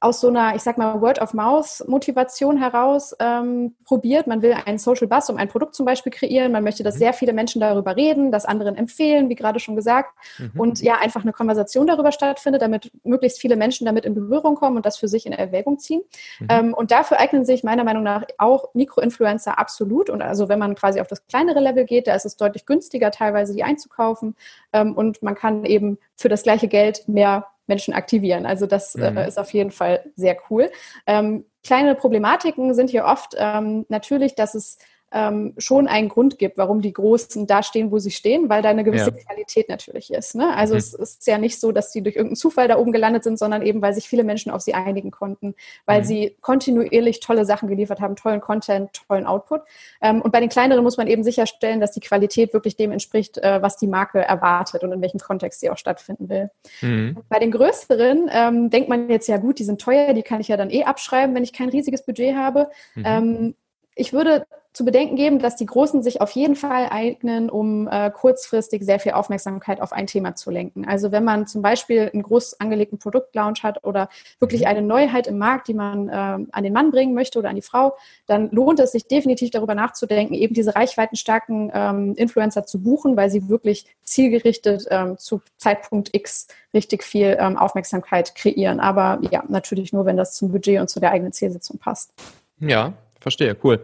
aus 0.00 0.20
so 0.20 0.28
einer, 0.28 0.54
ich 0.54 0.62
sag 0.62 0.78
mal, 0.78 1.00
Word-of-Mouth-Motivation 1.00 2.58
heraus 2.58 3.14
ähm, 3.18 3.74
probiert. 3.84 4.26
Man 4.26 4.42
will 4.42 4.54
einen 4.64 4.78
Social 4.78 5.06
Buzz 5.06 5.28
um 5.28 5.36
ein 5.36 5.48
Produkt 5.48 5.74
zum 5.74 5.86
Beispiel 5.86 6.12
kreieren. 6.12 6.52
Man 6.52 6.64
möchte, 6.64 6.82
dass 6.82 6.96
mhm. 6.96 6.98
sehr 6.98 7.12
viele 7.12 7.32
Menschen 7.32 7.60
darüber 7.60 7.96
reden, 7.96 8.30
das 8.30 8.44
anderen 8.44 8.76
empfehlen, 8.76 9.28
wie 9.28 9.34
gerade 9.34 9.58
schon 9.58 9.76
gesagt. 9.76 10.14
Mhm. 10.38 10.60
Und 10.60 10.82
ja, 10.82 10.98
einfach 10.98 11.22
eine 11.22 11.32
Konversation 11.32 11.86
darüber 11.86 12.12
stattfindet, 12.12 12.62
damit 12.62 12.90
möglichst 13.04 13.40
viele 13.40 13.56
Menschen 13.56 13.86
damit 13.86 14.04
in 14.04 14.14
Berührung 14.14 14.54
kommen 14.54 14.76
und 14.76 14.86
das 14.86 14.96
für 14.96 15.08
sich 15.08 15.26
in 15.26 15.32
Erwägung 15.32 15.78
ziehen. 15.78 16.02
Mhm. 16.40 16.46
Ähm, 16.50 16.74
und 16.74 16.90
dafür 16.90 17.18
eignen 17.18 17.44
sich 17.44 17.64
meiner 17.64 17.84
Meinung 17.84 18.02
nach 18.02 18.24
auch 18.38 18.74
Mikroinfluencer 18.74 19.58
absolut. 19.58 20.10
Und 20.10 20.22
also 20.22 20.48
wenn 20.48 20.58
man 20.58 20.74
quasi 20.74 21.00
auf 21.00 21.08
das 21.08 21.26
kleinere 21.26 21.60
Level 21.60 21.84
geht, 21.84 22.06
da 22.06 22.14
ist 22.14 22.26
es 22.26 22.36
deutlich 22.36 22.66
günstiger, 22.66 23.10
teilweise 23.10 23.54
die 23.54 23.64
einzukaufen. 23.64 24.36
Ähm, 24.72 24.94
und 24.94 25.22
man 25.22 25.34
kann 25.34 25.64
eben 25.64 25.98
für 26.16 26.28
das 26.28 26.42
gleiche 26.42 26.68
Geld 26.68 27.08
mehr 27.08 27.46
Menschen 27.66 27.94
aktivieren. 27.94 28.46
Also 28.46 28.66
das 28.66 28.94
äh, 28.94 29.10
mhm. 29.10 29.16
äh, 29.18 29.28
ist 29.28 29.38
auf 29.38 29.52
jeden 29.52 29.70
Fall 29.70 30.04
sehr 30.14 30.36
cool. 30.50 30.70
Ähm, 31.06 31.44
kleine 31.64 31.94
Problematiken 31.94 32.74
sind 32.74 32.90
hier 32.90 33.04
oft 33.04 33.34
ähm, 33.36 33.86
natürlich, 33.88 34.34
dass 34.34 34.54
es 34.54 34.78
ähm, 35.12 35.54
schon 35.56 35.86
einen 35.86 36.08
Grund 36.08 36.38
gibt, 36.38 36.58
warum 36.58 36.82
die 36.82 36.92
Großen 36.92 37.46
da 37.46 37.62
stehen, 37.62 37.92
wo 37.92 37.98
sie 37.98 38.10
stehen, 38.10 38.48
weil 38.48 38.60
da 38.62 38.70
eine 38.70 38.82
gewisse 38.82 39.10
ja. 39.10 39.16
Qualität 39.24 39.68
natürlich 39.68 40.12
ist. 40.12 40.34
Ne? 40.34 40.54
Also 40.54 40.74
mhm. 40.74 40.78
es 40.78 40.94
ist 40.94 41.26
ja 41.26 41.38
nicht 41.38 41.60
so, 41.60 41.70
dass 41.70 41.92
sie 41.92 42.02
durch 42.02 42.16
irgendeinen 42.16 42.36
Zufall 42.36 42.66
da 42.66 42.76
oben 42.76 42.92
gelandet 42.92 43.22
sind, 43.22 43.38
sondern 43.38 43.62
eben, 43.62 43.80
weil 43.82 43.94
sich 43.94 44.08
viele 44.08 44.24
Menschen 44.24 44.50
auf 44.50 44.62
sie 44.62 44.74
einigen 44.74 45.12
konnten, 45.12 45.54
weil 45.84 46.00
mhm. 46.00 46.04
sie 46.04 46.36
kontinuierlich 46.40 47.20
tolle 47.20 47.44
Sachen 47.44 47.68
geliefert 47.68 48.00
haben, 48.00 48.16
tollen 48.16 48.40
Content, 48.40 48.90
tollen 49.06 49.26
Output. 49.26 49.62
Ähm, 50.02 50.22
und 50.22 50.32
bei 50.32 50.40
den 50.40 50.48
kleineren 50.48 50.82
muss 50.82 50.96
man 50.96 51.06
eben 51.06 51.22
sicherstellen, 51.22 51.80
dass 51.80 51.92
die 51.92 52.00
Qualität 52.00 52.52
wirklich 52.52 52.76
dem 52.76 52.90
entspricht, 52.90 53.38
äh, 53.38 53.62
was 53.62 53.76
die 53.76 53.86
Marke 53.86 54.18
erwartet 54.18 54.82
und 54.82 54.92
in 54.92 55.00
welchem 55.00 55.20
Kontext 55.20 55.60
sie 55.60 55.70
auch 55.70 55.78
stattfinden 55.78 56.28
will. 56.28 56.50
Mhm. 56.82 57.18
Bei 57.28 57.38
den 57.38 57.52
größeren 57.52 58.28
ähm, 58.32 58.70
denkt 58.70 58.88
man 58.88 59.08
jetzt 59.08 59.28
ja 59.28 59.36
gut, 59.36 59.60
die 59.60 59.64
sind 59.64 59.80
teuer, 59.80 60.14
die 60.14 60.22
kann 60.22 60.40
ich 60.40 60.48
ja 60.48 60.56
dann 60.56 60.70
eh 60.70 60.84
abschreiben, 60.84 61.34
wenn 61.34 61.44
ich 61.44 61.52
kein 61.52 61.68
riesiges 61.68 62.04
Budget 62.04 62.34
habe. 62.34 62.68
Mhm. 62.96 63.04
Ähm, 63.06 63.54
ich 63.94 64.12
würde 64.12 64.46
zu 64.76 64.84
bedenken 64.84 65.16
geben, 65.16 65.38
dass 65.38 65.56
die 65.56 65.64
Großen 65.64 66.02
sich 66.02 66.20
auf 66.20 66.32
jeden 66.32 66.54
Fall 66.54 66.88
eignen, 66.90 67.48
um 67.48 67.88
äh, 67.88 68.10
kurzfristig 68.10 68.84
sehr 68.84 69.00
viel 69.00 69.12
Aufmerksamkeit 69.12 69.80
auf 69.80 69.94
ein 69.94 70.06
Thema 70.06 70.34
zu 70.34 70.50
lenken. 70.50 70.86
Also 70.86 71.12
wenn 71.12 71.24
man 71.24 71.46
zum 71.46 71.62
Beispiel 71.62 72.10
einen 72.12 72.22
groß 72.22 72.60
angelegten 72.60 72.98
Produktlaunch 72.98 73.62
hat 73.62 73.84
oder 73.84 74.10
wirklich 74.38 74.60
mhm. 74.60 74.66
eine 74.66 74.82
Neuheit 74.82 75.28
im 75.28 75.38
Markt, 75.38 75.68
die 75.68 75.72
man 75.72 76.10
äh, 76.10 76.12
an 76.12 76.62
den 76.62 76.74
Mann 76.74 76.90
bringen 76.90 77.14
möchte 77.14 77.38
oder 77.38 77.48
an 77.48 77.54
die 77.54 77.62
Frau, 77.62 77.96
dann 78.26 78.50
lohnt 78.50 78.78
es 78.78 78.92
sich 78.92 79.08
definitiv 79.08 79.50
darüber 79.50 79.74
nachzudenken, 79.74 80.34
eben 80.34 80.52
diese 80.52 80.76
reichweitenstarken 80.76 81.72
ähm, 81.72 82.14
Influencer 82.16 82.66
zu 82.66 82.82
buchen, 82.82 83.16
weil 83.16 83.30
sie 83.30 83.48
wirklich 83.48 83.86
zielgerichtet 84.02 84.84
ähm, 84.90 85.16
zu 85.16 85.40
Zeitpunkt 85.56 86.10
X 86.12 86.48
richtig 86.74 87.02
viel 87.02 87.38
ähm, 87.40 87.56
Aufmerksamkeit 87.56 88.34
kreieren. 88.34 88.80
Aber 88.80 89.20
ja, 89.30 89.42
natürlich 89.48 89.94
nur, 89.94 90.04
wenn 90.04 90.18
das 90.18 90.34
zum 90.34 90.52
Budget 90.52 90.82
und 90.82 90.90
zu 90.90 91.00
der 91.00 91.12
eigenen 91.12 91.32
Zielsetzung 91.32 91.78
passt. 91.78 92.12
Ja, 92.60 92.92
verstehe, 93.20 93.56
cool. 93.64 93.80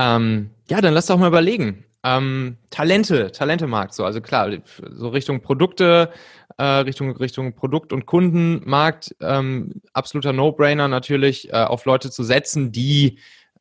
Ähm, 0.00 0.50
ja, 0.70 0.80
dann 0.80 0.94
lass 0.94 1.06
doch 1.06 1.18
mal 1.18 1.28
überlegen. 1.28 1.84
Ähm, 2.02 2.56
Talente, 2.70 3.30
Talentemarkt, 3.32 3.92
so, 3.92 4.06
also 4.06 4.22
klar, 4.22 4.50
so 4.88 5.08
Richtung 5.08 5.42
Produkte, 5.42 6.10
äh, 6.56 6.64
Richtung, 6.64 7.14
Richtung 7.14 7.54
Produkt- 7.54 7.92
und 7.92 8.06
Kundenmarkt, 8.06 9.14
ähm, 9.20 9.82
absoluter 9.92 10.32
No-Brainer 10.32 10.88
natürlich, 10.88 11.52
äh, 11.52 11.56
auf 11.56 11.84
Leute 11.84 12.10
zu 12.10 12.24
setzen, 12.24 12.72
die, 12.72 13.18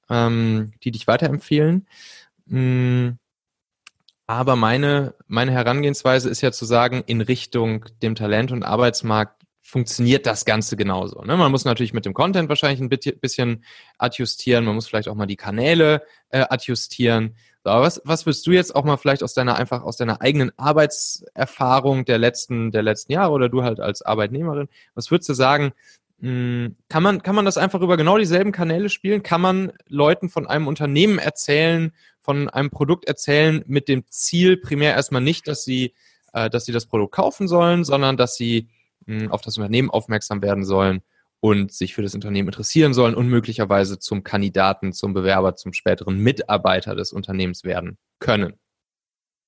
ähm, 0.10 0.72
die 0.81 0.91
dich 0.91 1.08
weiterempfehlen. 1.08 1.88
Mhm. 2.46 3.17
Aber 4.25 4.55
meine, 4.55 5.15
meine 5.27 5.51
Herangehensweise 5.51 6.29
ist 6.29 6.39
ja 6.41 6.53
zu 6.53 6.63
sagen, 6.63 7.03
in 7.08 7.19
Richtung 7.19 7.86
dem 8.01 8.15
Talent- 8.15 8.51
und 8.53 8.63
Arbeitsmarkt 8.63 9.38
funktioniert 9.69 10.25
das 10.25 10.45
Ganze 10.45 10.75
genauso. 10.75 11.21
Ne? 11.21 11.38
Man 11.38 11.51
muss 11.51 11.63
natürlich 11.63 11.93
mit 11.93 12.05
dem 12.05 12.15
Content 12.15 12.49
wahrscheinlich 12.49 12.81
ein 12.81 12.89
bisschen 12.89 13.63
adjustieren, 13.99 14.65
man 14.65 14.73
muss 14.73 14.88
vielleicht 14.88 15.07
auch 15.07 15.15
mal 15.15 15.27
die 15.27 15.35
Kanäle 15.35 16.01
äh, 16.29 16.43
adjustieren. 16.49 17.35
So, 17.63 17.69
aber 17.69 17.83
was, 17.83 18.01
was 18.03 18.25
wirst 18.25 18.47
du 18.47 18.51
jetzt 18.51 18.75
auch 18.75 18.83
mal 18.83 18.97
vielleicht 18.97 19.21
aus 19.21 19.35
deiner 19.35 19.57
einfach 19.57 19.83
aus 19.83 19.97
deiner 19.97 20.21
eigenen 20.21 20.51
Arbeitserfahrung 20.57 22.05
der 22.05 22.17
letzten 22.17 22.71
der 22.71 22.81
letzten 22.81 23.11
Jahre 23.11 23.31
oder 23.31 23.47
du 23.47 23.61
halt 23.61 23.79
als 23.79 24.01
Arbeitnehmerin, 24.01 24.69
was 24.95 25.11
würdest 25.11 25.29
du 25.29 25.33
sagen? 25.33 25.73
Mh, 26.17 26.29
hm, 26.29 26.75
kann 26.88 27.03
man 27.03 27.21
kann 27.21 27.36
man 27.36 27.45
das 27.45 27.58
einfach 27.58 27.82
über 27.82 27.95
genau 27.95 28.17
dieselben 28.17 28.51
Kanäle 28.51 28.89
spielen? 28.89 29.21
Kann 29.21 29.41
man 29.41 29.71
Leuten 29.88 30.29
von 30.29 30.47
einem 30.47 30.67
Unternehmen 30.67 31.19
erzählen, 31.19 31.93
von 32.19 32.49
einem 32.49 32.71
Produkt 32.71 33.05
erzählen 33.05 33.63
mit 33.67 33.88
dem 33.88 34.03
Ziel 34.10 34.58
primär 34.58 34.95
erstmal 34.95 35.21
nicht, 35.21 35.47
dass 35.47 35.63
sie 35.63 35.93
äh, 36.34 36.49
dass 36.49 36.65
sie 36.65 36.71
das 36.71 36.88
Produkt 36.88 37.13
kaufen 37.13 37.47
sollen, 37.47 37.84
sondern 37.84 38.17
dass 38.17 38.36
sie 38.36 38.67
auf 39.30 39.41
das 39.41 39.58
Unternehmen 39.58 39.89
aufmerksam 39.89 40.41
werden 40.41 40.65
sollen 40.65 41.02
und 41.41 41.72
sich 41.72 41.95
für 41.95 42.02
das 42.02 42.15
Unternehmen 42.15 42.50
interessieren 42.50 42.93
sollen 42.93 43.15
und 43.15 43.28
möglicherweise 43.28 44.00
zum 44.00 44.24
Kandidaten, 44.24 44.93
zum 44.93 45.13
Bewerber, 45.13 45.56
zum 45.56 45.74
späteren 45.74 46.17
Mitarbeiter 46.17 46.95
des 46.95 47.13
Unternehmens 47.13 47.63
werden 47.63 47.98
können. 48.19 48.60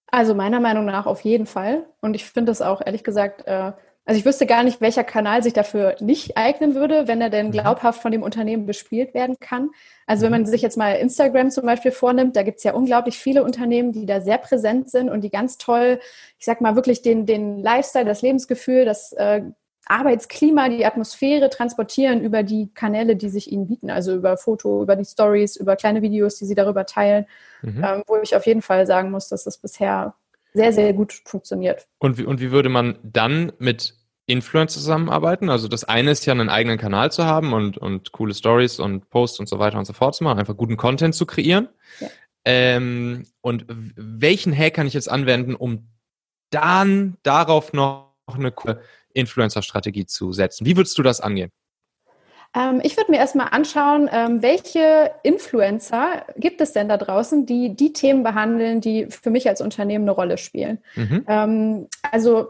Also 0.08 0.36
meiner 0.36 0.60
Meinung 0.60 0.86
nach 0.86 1.06
auf 1.06 1.22
jeden 1.22 1.46
Fall. 1.46 1.86
Und 2.02 2.16
ich 2.16 2.26
finde 2.26 2.52
es 2.52 2.62
auch 2.62 2.82
ehrlich 2.86 3.04
gesagt, 3.04 3.48
äh, 3.48 3.72
also 4.06 4.18
ich 4.18 4.26
wüsste 4.26 4.48
gar 4.48 4.64
nicht, 4.64 4.82
welcher 4.82 5.04
Kanal 5.04 5.44
sich 5.44 5.54
dafür 5.54 5.96
nicht 6.00 6.36
eignen 6.36 6.74
würde, 6.74 7.08
wenn 7.08 7.22
er 7.22 7.30
denn 7.30 7.48
mhm. 7.48 7.52
glaubhaft 7.52 8.02
von 8.02 8.12
dem 8.12 8.24
Unternehmen 8.24 8.66
bespielt 8.66 9.14
werden 9.14 9.36
kann. 9.40 9.70
Also 10.08 10.24
wenn 10.24 10.32
man 10.32 10.42
mhm. 10.42 10.48
sich 10.48 10.62
jetzt 10.64 10.78
mal 10.78 10.94
Instagram 10.94 11.52
zum 11.52 11.66
Beispiel 11.66 11.92
vornimmt, 11.92 12.36
da 12.36 12.42
gibt 12.42 12.58
es 12.58 12.64
ja 12.64 12.74
unglaublich 12.74 13.20
viele 13.20 13.44
Unternehmen, 13.44 13.92
die 13.92 14.08
da 14.08 14.20
sehr 14.20 14.40
präsent 14.40 14.90
sind 14.90 15.10
und 15.10 15.22
die 15.22 15.30
ganz 15.30 15.58
toll, 15.58 16.00
ich 16.40 16.46
sag 16.46 16.62
mal 16.62 16.76
wirklich 16.76 17.04
den, 17.04 17.28
den 17.28 17.60
Lifestyle, 17.60 18.06
das 18.06 18.24
Lebensgefühl, 18.24 18.86
das 18.86 19.14
äh, 19.14 19.44
Arbeitsklima, 19.86 20.70
die 20.70 20.86
Atmosphäre 20.86 21.50
transportieren 21.50 22.22
über 22.22 22.44
die 22.44 22.72
Kanäle, 22.74 23.16
die 23.16 23.30
sich 23.30 23.52
ihnen 23.52 23.68
bieten, 23.68 23.92
also 23.92 24.16
über 24.16 24.38
Foto, 24.38 24.82
über 24.82 24.96
die 24.96 25.06
Stories, 25.06 25.58
über 25.58 25.76
kleine 25.76 26.02
Videos, 26.02 26.38
die 26.38 26.46
sie 26.46 26.56
darüber 26.56 26.86
teilen, 26.86 27.28
mhm. 27.62 27.84
ähm, 27.84 28.04
wo 28.08 28.18
ich 28.18 28.36
auf 28.36 28.48
jeden 28.48 28.62
Fall 28.62 28.88
sagen 28.88 29.12
muss, 29.12 29.28
dass 29.28 29.44
das 29.44 29.58
bisher 29.58 30.16
sehr, 30.54 30.74
sehr 30.74 30.94
gut 30.94 31.22
funktioniert. 31.26 31.88
Und 32.00 32.18
wie, 32.18 32.26
und 32.26 32.42
wie 32.42 32.52
würde 32.52 32.70
man 32.70 33.00
dann 33.04 33.52
mit 33.60 33.96
Influencer 34.26 34.80
zusammenarbeiten? 34.80 35.50
Also 35.50 35.68
das 35.68 35.84
eine 35.84 36.12
ist 36.12 36.26
ja 36.26 36.34
einen 36.34 36.50
eigenen 36.50 36.78
Kanal 36.78 37.12
zu 37.12 37.26
haben 37.26 37.54
und, 37.54 37.78
und 37.78 38.12
coole 38.12 38.34
Stories 38.34 38.80
und 38.80 39.10
Posts 39.10 39.42
und 39.42 39.50
so 39.50 39.60
weiter 39.60 39.78
und 39.78 39.86
so 39.86 39.94
fort 39.94 40.16
zu 40.16 40.24
machen, 40.24 40.40
einfach 40.40 40.58
guten 40.58 40.78
Content 40.78 41.16
zu 41.16 41.26
kreieren. 41.26 41.70
Ja. 42.00 42.08
Ähm, 42.44 43.28
und 43.42 43.66
welchen 43.68 44.56
Hack 44.56 44.74
kann 44.74 44.88
ich 44.88 44.94
jetzt 44.94 45.10
anwenden, 45.10 45.56
um 45.56 45.90
dann 46.50 47.18
darauf 47.24 47.74
noch 47.74 48.14
eine 48.28 48.54
Influencer-Strategie 49.14 50.06
zu 50.06 50.34
setzen? 50.34 50.66
Wie 50.66 50.76
würdest 50.76 50.98
du 50.98 51.04
das 51.04 51.22
angehen? 51.22 51.52
Ähm, 52.56 52.82
ich 52.84 52.98
würde 52.98 53.12
mir 53.12 53.18
erstmal 53.18 53.48
anschauen, 53.52 54.10
ähm, 54.12 54.42
welche 54.42 55.12
Influencer 55.24 56.26
gibt 56.38 56.62
es 56.62 56.74
denn 56.74 56.90
da 56.90 56.98
draußen, 56.98 57.46
die 57.46 57.76
die 57.76 57.94
Themen 57.94 58.24
behandeln, 58.24 58.82
die 58.82 59.08
für 59.08 59.30
mich 59.30 59.48
als 59.48 59.62
Unternehmen 59.62 60.04
eine 60.04 60.12
Rolle 60.12 60.38
spielen. 60.38 60.80
Mhm. 60.96 61.26
Ähm, 61.28 61.88
also 62.12 62.50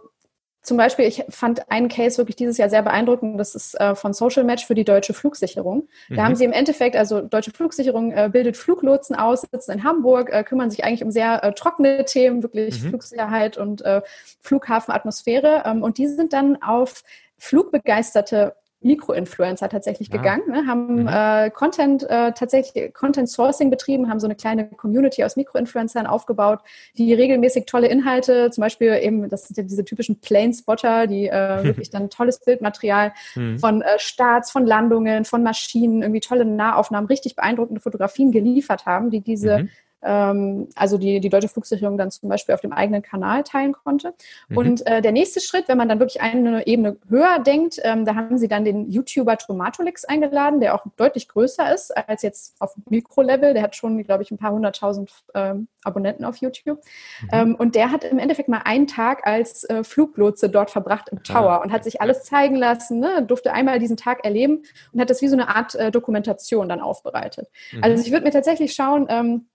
zum 0.64 0.78
Beispiel, 0.78 1.06
ich 1.06 1.24
fand 1.30 1.72
einen 1.72 1.90
Case 1.90 2.20
wirklich 2.20 2.36
dieses 2.36 2.58
Jahr 2.58 2.70
sehr 2.70 2.84
beeindruckend. 2.84 3.40
Das 3.40 3.56
ist 3.56 3.80
äh, 3.80 3.96
von 3.96 4.14
Social 4.14 4.44
Match 4.44 4.66
für 4.66 4.76
die 4.76 4.84
deutsche 4.84 5.14
Flugsicherung. 5.14 5.88
Da 6.10 6.16
mhm. 6.16 6.22
haben 6.22 6.36
sie 6.36 6.46
im 6.46 6.52
Endeffekt, 6.52 6.96
also 6.96 7.22
deutsche 7.22 7.52
Flugsicherung 7.52 8.12
äh, 8.12 8.30
bildet 8.32 8.58
Fluglotsen 8.58 9.16
aus, 9.16 9.42
sitzen 9.42 9.72
in 9.72 9.84
Hamburg, 9.84 10.32
äh, 10.32 10.44
kümmern 10.44 10.70
sich 10.70 10.84
eigentlich 10.84 11.04
um 11.04 11.10
sehr 11.10 11.44
äh, 11.44 11.54
trockene 11.54 12.06
Themen, 12.06 12.44
wirklich 12.44 12.84
mhm. 12.84 12.90
Flugsicherheit 12.90 13.58
und 13.58 13.82
äh, 13.82 14.02
Flughafenatmosphäre. 14.42 15.64
Ähm, 15.66 15.82
und 15.82 15.98
die 15.98 16.08
sind 16.08 16.32
dann 16.32 16.62
auf 16.62 17.04
flugbegeisterte 17.40 18.56
Mikroinfluencer 18.82 19.70
tatsächlich 19.70 20.10
ja. 20.10 20.18
gegangen, 20.18 20.44
ne? 20.50 20.66
haben 20.68 21.04
mhm. 21.04 21.08
äh, 21.08 21.50
Content 21.52 22.04
äh, 22.04 22.32
tatsächlich 22.34 22.94
Content 22.94 23.30
Sourcing 23.30 23.70
betrieben, 23.70 24.10
haben 24.10 24.20
so 24.20 24.28
eine 24.28 24.36
kleine 24.36 24.68
Community 24.68 25.24
aus 25.24 25.36
Mikroinfluencern 25.36 26.08
aufgebaut, 26.08 26.60
die 26.98 27.14
regelmäßig 27.14 27.66
tolle 27.66 27.88
Inhalte, 27.88 28.50
zum 28.50 28.62
Beispiel 28.62 29.00
eben, 29.02 29.30
das 29.30 29.48
sind 29.48 29.58
ja 29.58 29.64
diese 29.64 29.86
typischen 29.86 30.20
Plane 30.20 30.54
Spotter, 30.54 31.08
die 31.08 31.28
äh, 31.28 31.64
wirklich 31.64 31.90
dann 31.90 32.10
tolles 32.10 32.40
Bildmaterial 32.40 33.14
mhm. 33.36 33.60
von 33.60 33.82
äh, 33.82 34.00
Starts, 34.00 34.52
von 34.52 34.66
Landungen, 34.66 35.26
von 35.26 35.44
Maschinen, 35.44 36.02
irgendwie 36.02 36.22
tolle 36.22 36.46
Nahaufnahmen, 36.46 37.08
richtig 37.08 37.36
beeindruckende 37.36 37.82
Fotografien 37.82 38.32
geliefert 38.32 38.86
haben, 38.86 39.12
die 39.12 39.22
diese 39.22 39.60
mhm 39.60 39.70
ähm, 40.04 40.70
also 40.76 40.98
die, 40.98 41.20
die 41.20 41.30
deutsche 41.30 41.48
Flugsicherung 41.48 41.98
dann 41.98 42.12
zum 42.12 42.30
Beispiel 42.30 42.56
auf 42.56 42.62
dem 42.62 42.74
eigenen 42.74 43.02
Kanal 43.02 43.44
teilen 43.44 43.74
konnte. 43.74 44.14
Mhm. 44.50 44.58
Und 44.58 44.88
äh, 44.88 45.02
der 45.02 45.12
nächste 45.12 45.42
Schritt, 45.42 45.68
wenn 45.68 45.78
man 45.78 45.90
dann 45.90 46.00
wirklich 46.00 46.22
eine 46.22 46.66
Ebene 46.68 46.98
höher 47.10 47.40
denkt, 47.40 47.80
ähm, 47.84 48.06
da 48.06 48.16
haben 48.16 48.38
sie 48.38 48.48
dann 48.48 48.66
den 48.66 48.90
YouTuber 48.90 49.38
Tomatolix 49.38 50.06
eingeladen, 50.06 50.60
der 50.60 50.76
auch 50.76 50.86
deutlich 50.98 51.28
größer 51.28 51.74
ist 51.74 51.96
als 51.96 52.22
jetzt 52.22 52.56
auf 52.60 52.76
Mikrolevel. 52.90 53.54
Der 53.54 53.64
hat 53.64 53.76
schon, 53.76 54.04
glaube 54.04 54.24
ich, 54.24 54.32
ein 54.32 54.38
paar 54.38 54.52
hunderttausend 54.52 55.12
ähm, 55.34 55.68
Abonnenten 55.84 56.26
auf 56.26 56.38
YouTube. 56.38 56.80
Mhm. 57.24 57.30
Ähm, 57.32 57.56
und 57.56 57.76
der 57.76 57.92
hat 57.92 58.04
im 58.04 58.20
Endeffekt 58.20 58.50
mal 58.50 58.62
einen 58.66 58.88
Tag 58.88 59.26
als 59.26 59.64
äh, 59.66 59.84
Fluglotse 59.84 60.50
dort 60.50 60.72
verbracht 60.72 61.10
im 61.10 61.24
Tower 61.24 61.52
ah, 61.52 61.58
und 61.58 61.72
hat 61.72 61.84
sich 61.84 62.02
alles 62.02 62.24
zeigen 62.24 62.56
lassen, 62.56 63.00
ne? 63.00 63.24
durfte 63.26 63.54
einmal 63.54 63.80
diesen 63.80 63.98
Tag 63.98 64.24
erleben 64.24 64.64
und 64.92 65.02
hat 65.02 65.10
das 65.10 65.22
wie 65.22 65.28
so 65.28 65.36
eine 65.36 65.56
Art 65.56 65.76
äh, 65.76 65.92
Dokumentation 65.92 66.70
dann 66.70 66.80
aufbereitet. 66.80 67.50
Mhm. 67.72 67.84
Also 67.84 68.04
ich 68.04 68.12
würde 68.12 68.26
mir 68.26 68.32
tatsächlich 68.32 68.74
schauen, 68.74 69.08
ähm, 69.10 69.48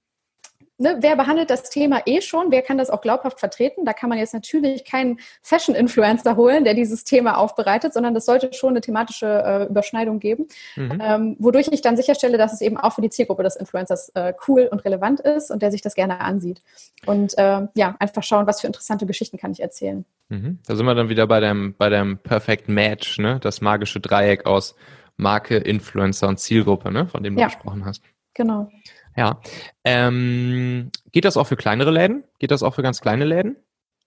ne, 0.79 0.97
wer 1.01 1.17
behandelt 1.17 1.51
das 1.51 1.71
Thema 1.71 2.03
eh 2.07 2.21
schon? 2.21 2.51
Wer 2.51 2.63
kann 2.63 2.79
das 2.79 2.91
auch 2.91 3.01
glaubhaft 3.01 3.41
vertreten? 3.41 3.85
Da 3.85 3.93
kann 3.93 4.09
man 4.09 4.19
jetzt 4.19 4.35
natürlich 4.35 4.85
keinen 4.85 5.19
Fashion-Influencer 5.43 6.37
holen, 6.37 6.65
der 6.65 6.75
dieses 6.75 7.05
Thema 7.05 7.39
aufbereitet, 7.39 7.93
sondern 7.93 8.15
das 8.15 8.27
sollte 8.27 8.53
schon 8.53 8.71
eine 8.71 8.81
thematische 8.81 9.27
äh, 9.27 9.65
Überschneidung 9.65 10.21
geben, 10.21 10.47
mhm. 10.77 11.01
ähm, 11.03 11.37
wodurch 11.39 11.69
ich 11.71 11.83
dann 11.83 11.97
sicherstelle, 11.97 12.39
dass 12.39 12.53
es 12.53 12.61
eben 12.61 12.77
auch 12.77 12.95
für 12.95 13.03
die 13.03 13.11
Zielgruppe 13.11 13.43
des 13.43 13.57
Influencers 13.57 14.11
äh, 14.15 14.35
cool 14.49 14.69
und 14.71 14.85
relevant 14.85 15.21
ist 15.21 15.51
und 15.51 15.63
der 15.63 15.71
sich 15.71 15.83
das 15.83 15.95
gerne 15.95 16.21
ansieht. 16.21 16.63
Und 17.07 17.37
äh, 17.39 17.67
ja, 17.75 17.97
einfach 17.99 18.23
schauen, 18.23 18.47
was 18.47 18.61
für 18.61 18.67
interessante 18.67 19.07
Geschichten 19.07 19.39
kann 19.39 19.53
ich 19.53 19.61
erzählen. 19.61 20.05
Mhm. 20.29 20.59
Da 20.67 20.77
sind 20.77 20.87
wir 20.87 20.95
dann 20.95 21.09
wieder 21.09 21.27
bei 21.27 21.41
dem, 21.41 21.75
bei 21.77 21.89
dem 21.89 22.19
Perfect 22.19 22.69
Match, 22.69 23.19
ne? 23.19 23.39
Das 23.41 23.61
magische 23.61 24.01
Dreieck 24.01 24.47
aus 24.47 24.75
Marke, 25.17 25.57
Influencer 25.57 26.29
und 26.29 26.39
Zielgruppe, 26.39 26.91
ne? 26.91 27.07
Von 27.07 27.23
dem 27.23 27.35
du 27.35 27.41
ja. 27.41 27.47
gesprochen 27.47 27.85
hast. 27.85 28.03
Genau. 28.35 28.71
Ja. 29.17 29.41
Ähm, 29.85 30.91
geht 31.13 31.25
das 31.25 31.37
auch 31.37 31.47
für 31.47 31.57
kleinere 31.57 31.91
Läden? 31.91 32.25
Geht 32.39 32.51
das 32.51 32.63
auch 32.63 32.75
für 32.75 32.83
ganz 32.83 33.01
kleine 33.01 33.25
Läden? 33.25 33.57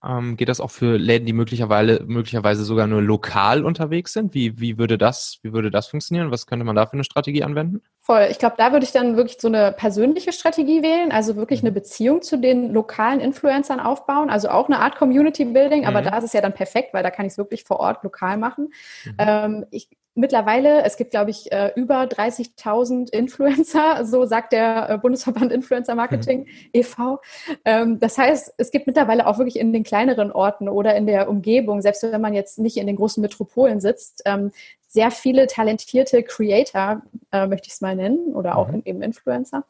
Ähm, 0.03 0.37
geht 0.37 0.47
das 0.47 0.61
auch 0.61 0.71
für 0.71 0.97
Läden, 0.97 1.25
die 1.25 1.33
möglicherweise, 1.33 2.03
möglicherweise 2.05 2.63
sogar 2.63 2.87
nur 2.87 3.01
lokal 3.01 3.65
unterwegs 3.65 4.13
sind? 4.13 4.33
Wie, 4.33 4.59
wie, 4.59 4.77
würde 4.77 4.97
das, 4.97 5.39
wie 5.41 5.51
würde 5.51 5.71
das 5.71 5.87
funktionieren? 5.87 6.31
Was 6.31 6.47
könnte 6.47 6.63
man 6.63 6.75
da 6.75 6.85
für 6.85 6.93
eine 6.93 7.03
Strategie 7.03 7.43
anwenden? 7.43 7.81
Voll. 8.09 8.27
Ich 8.31 8.39
glaube, 8.39 8.55
da 8.57 8.71
würde 8.71 8.83
ich 8.83 8.91
dann 8.91 9.17
wirklich 9.17 9.37
so 9.39 9.47
eine 9.47 9.71
persönliche 9.71 10.31
Strategie 10.31 10.81
wählen, 10.81 11.11
also 11.11 11.35
wirklich 11.35 11.61
eine 11.61 11.69
mhm. 11.69 11.75
Beziehung 11.75 12.23
zu 12.23 12.39
den 12.39 12.73
lokalen 12.73 13.19
Influencern 13.19 13.79
aufbauen, 13.79 14.31
also 14.31 14.49
auch 14.49 14.65
eine 14.65 14.79
Art 14.79 14.95
Community 14.95 15.45
Building, 15.45 15.85
aber 15.85 16.01
mhm. 16.01 16.05
da 16.05 16.17
ist 16.17 16.23
es 16.23 16.33
ja 16.33 16.41
dann 16.41 16.53
perfekt, 16.53 16.91
weil 16.95 17.03
da 17.03 17.11
kann 17.11 17.27
ich 17.27 17.33
es 17.33 17.37
wirklich 17.37 17.65
vor 17.65 17.79
Ort 17.79 18.03
lokal 18.03 18.37
machen. 18.37 18.73
Mhm. 19.05 19.15
Ähm, 19.19 19.65
ich 19.69 19.89
mittlerweile, 20.15 20.83
es 20.83 20.97
gibt, 20.97 21.11
glaube 21.11 21.29
ich, 21.29 21.51
äh, 21.51 21.71
über 21.75 22.01
30.000 22.03 23.11
Influencer, 23.11 24.03
so 24.05 24.25
sagt 24.25 24.53
der 24.53 24.89
äh, 24.89 24.97
Bundesverband 24.97 25.51
Influencer 25.51 25.93
Marketing 25.93 26.41
mhm. 26.41 26.69
e.V. 26.73 27.21
Ähm, 27.63 27.99
das 27.99 28.17
heißt, 28.17 28.55
es 28.57 28.71
gibt 28.71 28.87
mittlerweile 28.87 29.27
auch 29.27 29.37
wirklich 29.37 29.59
in 29.59 29.71
den 29.71 29.83
kleineren 29.83 30.31
Orten 30.31 30.67
oder 30.67 30.95
in 30.95 31.05
der 31.05 31.29
Umgebung, 31.29 31.81
selbst 31.81 32.03
wenn 32.03 32.21
man 32.21 32.33
jetzt 32.33 32.59
nicht 32.59 32.77
in 32.77 32.87
den 32.87 32.95
großen 32.95 33.21
Metropolen 33.21 33.79
sitzt, 33.79 34.23
ähm, 34.25 34.51
sehr 34.91 35.11
viele 35.11 35.45
talentierte 35.45 36.23
Creator, 36.23 37.03
äh, 37.31 37.45
möchte 37.45 37.67
ich 37.67 37.73
es 37.73 37.81
mal 37.81 37.95
nennen, 37.95 38.33
oder 38.33 38.57
auch 38.57 38.69
mhm. 38.69 38.81
eben 38.85 39.01
Influencer, 39.03 39.63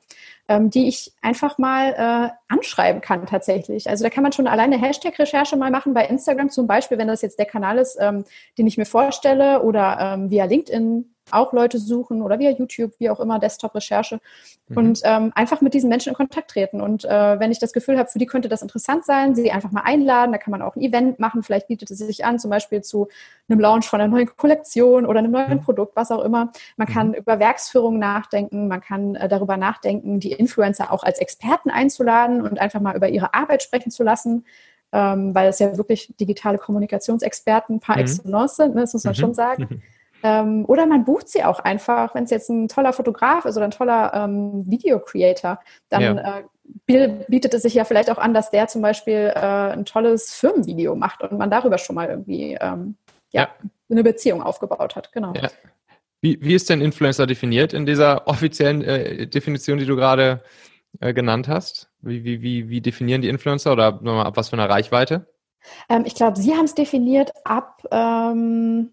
ähm, 0.47 0.69
die 0.69 0.88
ich 0.88 1.12
einfach 1.21 1.58
mal 1.58 1.93
äh, 1.93 2.53
anschreiben 2.53 3.01
kann 3.01 3.25
tatsächlich. 3.25 3.89
Also 3.89 4.05
da 4.05 4.10
kann 4.10 4.23
man 4.23 4.32
schon 4.32 4.47
alleine 4.47 4.79
Hashtag-Recherche 4.79 5.58
mal 5.58 5.71
machen 5.71 5.93
bei 5.93 6.05
Instagram 6.05 6.49
zum 6.49 6.67
Beispiel, 6.67 6.97
wenn 6.97 7.10
das 7.10 7.21
jetzt 7.21 7.38
der 7.38 7.47
Kanal 7.47 7.79
ist, 7.79 7.97
ähm, 7.99 8.23
den 8.58 8.65
ich 8.65 8.77
mir 8.77 8.86
vorstelle, 8.86 9.62
oder 9.62 9.97
ähm, 9.99 10.32
via 10.32 10.45
LinkedIn 10.45 11.13
auch 11.32 11.54
Leute 11.54 11.80
suchen 11.80 12.22
oder 12.22 12.39
via 12.39 12.52
YouTube, 12.52 12.94
wie 13.00 13.10
auch 13.10 13.20
immer, 13.20 13.39
Desktop-Recherche 13.39 14.20
mhm. 14.68 14.78
und 14.78 15.02
ähm, 15.04 15.32
einfach 15.36 15.62
mit 15.62 15.74
diesen 15.74 15.89
Menschen 15.89 16.10
in 16.10 16.15
Kontakt 16.15 16.52
treten. 16.52 16.82
Und 16.82 17.06
äh, 17.06 17.39
wenn 17.39 17.52
ich 17.52 17.60
das 17.60 17.74
Gefühl 17.74 17.98
habe, 17.98 18.10
für 18.10 18.20
die 18.20 18.26
könnte 18.26 18.50
das 18.50 18.62
interessant 18.62 19.06
sein, 19.06 19.36
sie 19.36 19.52
einfach 19.52 19.72
mal 19.72 19.82
einladen, 19.82 20.32
da 20.32 20.38
kann 20.38 20.52
man 20.52 20.62
auch 20.62 20.76
ein 20.76 20.82
Event 20.82 21.20
machen, 21.20 21.44
vielleicht 21.44 21.68
bietet 21.68 21.92
es 21.92 22.00
sich 22.00 22.26
an, 22.26 22.39
zum 22.39 22.50
Beispiel 22.50 22.82
zu 22.82 23.08
einem 23.48 23.60
Launch 23.60 23.88
von 23.88 24.00
einer 24.00 24.10
neuen 24.10 24.30
Kollektion 24.36 25.06
oder 25.06 25.20
einem 25.20 25.32
neuen 25.32 25.56
mhm. 25.56 25.62
Produkt, 25.62 25.96
was 25.96 26.12
auch 26.12 26.24
immer. 26.24 26.52
Man 26.78 26.88
mhm. 26.88 26.94
kann 26.94 27.13
über 27.13 27.39
Werksführung 27.39 28.00
nachdenken, 28.00 28.68
man 28.68 28.82
kann 28.82 29.15
äh, 29.15 29.28
darüber 29.28 29.58
nachdenken, 29.58 30.20
die 30.20 30.32
Influencer 30.32 30.92
auch 30.92 31.04
als 31.04 31.20
Experten 31.20 31.70
einzuladen 31.70 32.42
und 32.42 32.60
einfach 32.60 32.80
mal 32.80 32.96
über 32.96 33.10
ihre 33.10 33.34
Arbeit 33.34 33.63
sprechen 33.63 33.92
zu 33.92 34.04
lassen. 34.04 34.46
Ähm, 34.92 35.36
weil 35.36 35.50
es 35.50 35.60
ja 35.60 35.78
wirklich 35.78 36.15
digitale 36.20 36.58
Kommunikationsexperten 36.58 37.80
par 37.80 37.98
mhm. 37.98 38.02
excellence 38.02 38.56
sind, 38.56 38.74
ne, 38.74 38.82
das 38.82 38.94
muss 38.94 39.04
man 39.04 39.13
mhm. 39.13 39.20
schon 39.20 39.34
sagen. 39.36 39.84
Ähm, 40.23 40.65
oder 40.67 40.86
man 40.86 41.05
bucht 41.05 41.29
sie 41.29 41.43
auch 41.43 41.60
einfach, 41.60 42.15
wenn 42.15 42.23
es 42.23 42.29
jetzt 42.29 42.49
ein 42.49 42.67
toller 42.67 42.93
Fotograf 42.93 43.45
ist 43.45 43.55
oder 43.55 43.65
ein 43.65 43.71
toller 43.71 44.13
ähm, 44.13 44.65
Video-Creator, 44.67 45.60
dann 45.89 46.01
ja. 46.01 46.39
äh, 46.39 46.43
bietet 47.27 47.53
es 47.53 47.63
sich 47.63 47.73
ja 47.73 47.84
vielleicht 47.84 48.12
auch 48.12 48.17
an, 48.17 48.34
dass 48.34 48.51
der 48.51 48.67
zum 48.67 48.82
Beispiel 48.82 49.32
äh, 49.36 49.39
ein 49.39 49.86
tolles 49.86 50.34
Firmenvideo 50.34 50.95
macht 50.95 51.21
und 51.23 51.38
man 51.38 51.49
darüber 51.49 51.77
schon 51.77 51.95
mal 51.95 52.10
irgendwie 52.10 52.58
ähm, 52.60 52.95
ja, 53.32 53.43
ja, 53.43 53.49
eine 53.89 54.03
Beziehung 54.03 54.41
aufgebaut 54.41 54.95
hat. 54.95 55.12
Genau. 55.12 55.34
Ja. 55.34 55.49
Wie, 56.21 56.38
wie 56.41 56.53
ist 56.53 56.69
denn 56.69 56.82
Influencer 56.82 57.27
definiert 57.27 57.73
in 57.73 57.86
dieser 57.86 58.27
offiziellen 58.27 58.82
äh, 58.84 59.27
Definition, 59.27 59.77
die 59.77 59.86
du 59.86 59.95
gerade 59.95 60.43
äh, 60.99 61.13
genannt 61.13 61.47
hast? 61.47 61.89
Wie, 62.01 62.23
wie, 62.23 62.41
wie, 62.41 62.69
wie 62.69 62.82
definieren 62.82 63.21
die 63.21 63.29
Influencer 63.29 63.71
oder 63.71 63.88
ab 63.88 64.36
was 64.36 64.49
für 64.49 64.58
einer 64.58 64.69
Reichweite? 64.69 65.27
Ähm, 65.89 66.03
ich 66.05 66.15
glaube, 66.15 66.39
Sie 66.39 66.53
haben 66.53 66.65
es 66.65 66.75
definiert 66.75 67.32
ab 67.45 67.84
ähm, 67.91 68.91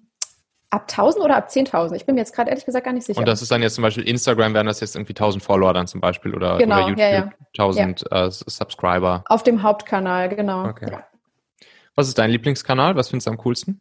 Ab 0.70 0.87
1000 0.88 1.24
oder 1.24 1.37
ab 1.37 1.48
10.000? 1.48 1.94
Ich 1.94 2.07
bin 2.07 2.16
mir 2.16 2.22
jetzt 2.22 2.35
gerade 2.35 2.50
ehrlich 2.50 2.66
gesagt 2.66 2.85
gar 2.85 2.92
nicht 2.92 3.07
sicher. 3.07 3.18
Und 3.18 3.29
das 3.29 3.40
ist 3.40 3.50
dann 3.50 3.62
jetzt 3.62 3.74
zum 3.76 3.83
Beispiel 3.83 4.02
Instagram, 4.02 4.52
wären 4.52 4.66
das 4.66 4.81
jetzt 4.81 4.96
irgendwie 4.96 5.12
1000 5.12 5.42
Follower 5.42 5.72
dann 5.72 5.87
zum 5.87 6.00
Beispiel 6.00 6.35
oder, 6.35 6.59
genau, 6.59 6.76
oder 6.76 6.88
YouTube 6.88 6.98
ja, 6.98 7.11
ja. 7.11 7.31
1000 7.59 8.05
ja. 8.11 8.26
Äh, 8.26 8.31
Subscriber. 8.31 9.22
Auf 9.26 9.42
dem 9.42 9.62
Hauptkanal, 9.62 10.29
genau. 10.29 10.66
Okay. 10.68 10.98
Was 11.94 12.09
ist 12.09 12.18
dein 12.18 12.31
Lieblingskanal? 12.31 12.96
Was 12.96 13.09
findest 13.09 13.26
du 13.26 13.31
am 13.31 13.38
coolsten? 13.38 13.81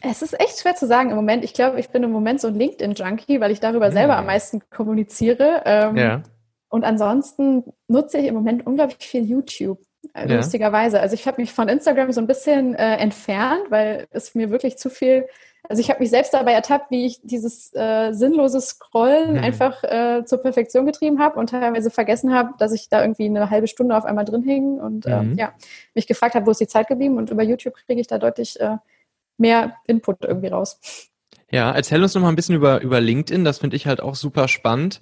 Es 0.00 0.22
ist 0.22 0.38
echt 0.40 0.60
schwer 0.60 0.74
zu 0.74 0.86
sagen 0.86 1.10
im 1.10 1.16
Moment. 1.16 1.44
Ich 1.44 1.54
glaube, 1.54 1.78
ich 1.78 1.90
bin 1.90 2.02
im 2.02 2.10
Moment 2.10 2.40
so 2.40 2.48
ein 2.48 2.54
LinkedIn-Junkie, 2.54 3.40
weil 3.40 3.50
ich 3.50 3.60
darüber 3.60 3.90
mhm. 3.90 3.92
selber 3.92 4.16
am 4.16 4.26
meisten 4.26 4.62
kommuniziere. 4.70 5.62
Ähm, 5.64 5.96
ja. 5.96 6.22
Und 6.68 6.84
ansonsten 6.84 7.64
nutze 7.86 8.18
ich 8.18 8.26
im 8.26 8.34
Moment 8.34 8.66
unglaublich 8.66 9.06
viel 9.06 9.24
YouTube. 9.24 9.78
Äh, 10.14 10.28
ja. 10.28 10.36
Lustigerweise. 10.36 11.00
Also 11.00 11.14
ich 11.14 11.26
habe 11.26 11.40
mich 11.40 11.52
von 11.52 11.68
Instagram 11.68 12.12
so 12.12 12.20
ein 12.20 12.26
bisschen 12.26 12.74
äh, 12.74 12.96
entfernt, 12.96 13.64
weil 13.68 14.06
es 14.10 14.34
mir 14.34 14.50
wirklich 14.50 14.78
zu 14.78 14.90
viel 14.90 15.26
also 15.68 15.80
ich 15.80 15.90
habe 15.90 16.00
mich 16.00 16.10
selbst 16.10 16.34
dabei 16.34 16.52
ertappt, 16.52 16.90
wie 16.90 17.06
ich 17.06 17.20
dieses 17.22 17.72
äh, 17.74 18.12
sinnlose 18.12 18.60
Scrollen 18.60 19.34
mhm. 19.34 19.38
einfach 19.38 19.82
äh, 19.84 20.24
zur 20.24 20.38
Perfektion 20.38 20.86
getrieben 20.86 21.20
habe 21.20 21.38
und 21.38 21.50
teilweise 21.50 21.90
vergessen 21.90 22.34
habe, 22.34 22.54
dass 22.58 22.72
ich 22.72 22.88
da 22.88 23.00
irgendwie 23.00 23.26
eine 23.26 23.48
halbe 23.48 23.68
Stunde 23.68 23.96
auf 23.96 24.04
einmal 24.04 24.24
drin 24.24 24.42
hing 24.42 24.80
und 24.80 25.06
äh, 25.06 25.22
mhm. 25.22 25.34
ja, 25.38 25.52
mich 25.94 26.06
gefragt 26.06 26.34
habe, 26.34 26.46
wo 26.46 26.50
ist 26.50 26.60
die 26.60 26.66
Zeit 26.66 26.88
geblieben 26.88 27.16
und 27.16 27.30
über 27.30 27.42
YouTube 27.42 27.74
kriege 27.86 28.00
ich 28.00 28.06
da 28.06 28.18
deutlich 28.18 28.60
äh, 28.60 28.76
mehr 29.38 29.76
Input 29.86 30.24
irgendwie 30.24 30.48
raus. 30.48 30.80
Ja, 31.50 31.70
erzähl 31.70 32.02
uns 32.02 32.14
noch 32.14 32.22
mal 32.22 32.30
ein 32.30 32.36
bisschen 32.36 32.54
über, 32.56 32.80
über 32.80 33.00
LinkedIn. 33.00 33.44
Das 33.44 33.58
finde 33.58 33.76
ich 33.76 33.86
halt 33.86 34.00
auch 34.00 34.14
super 34.14 34.48
spannend. 34.48 35.00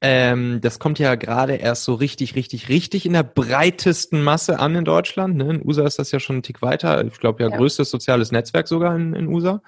Ähm, 0.00 0.60
das 0.62 0.78
kommt 0.78 1.00
ja 1.00 1.16
gerade 1.16 1.56
erst 1.56 1.82
so 1.82 1.94
richtig, 1.94 2.36
richtig, 2.36 2.68
richtig 2.68 3.04
in 3.04 3.14
der 3.14 3.24
breitesten 3.24 4.22
Masse 4.22 4.60
an 4.60 4.76
in 4.76 4.84
Deutschland. 4.84 5.36
Ne? 5.36 5.50
In 5.50 5.68
USA 5.68 5.84
ist 5.84 5.98
das 5.98 6.12
ja 6.12 6.20
schon 6.20 6.36
ein 6.36 6.42
Tick 6.44 6.62
weiter. 6.62 7.04
Ich 7.04 7.18
glaube 7.18 7.42
ja, 7.42 7.50
ja, 7.50 7.56
größtes 7.56 7.90
soziales 7.90 8.30
Netzwerk 8.30 8.68
sogar 8.68 8.94
in, 8.94 9.14
in 9.14 9.26
USA. 9.26 9.60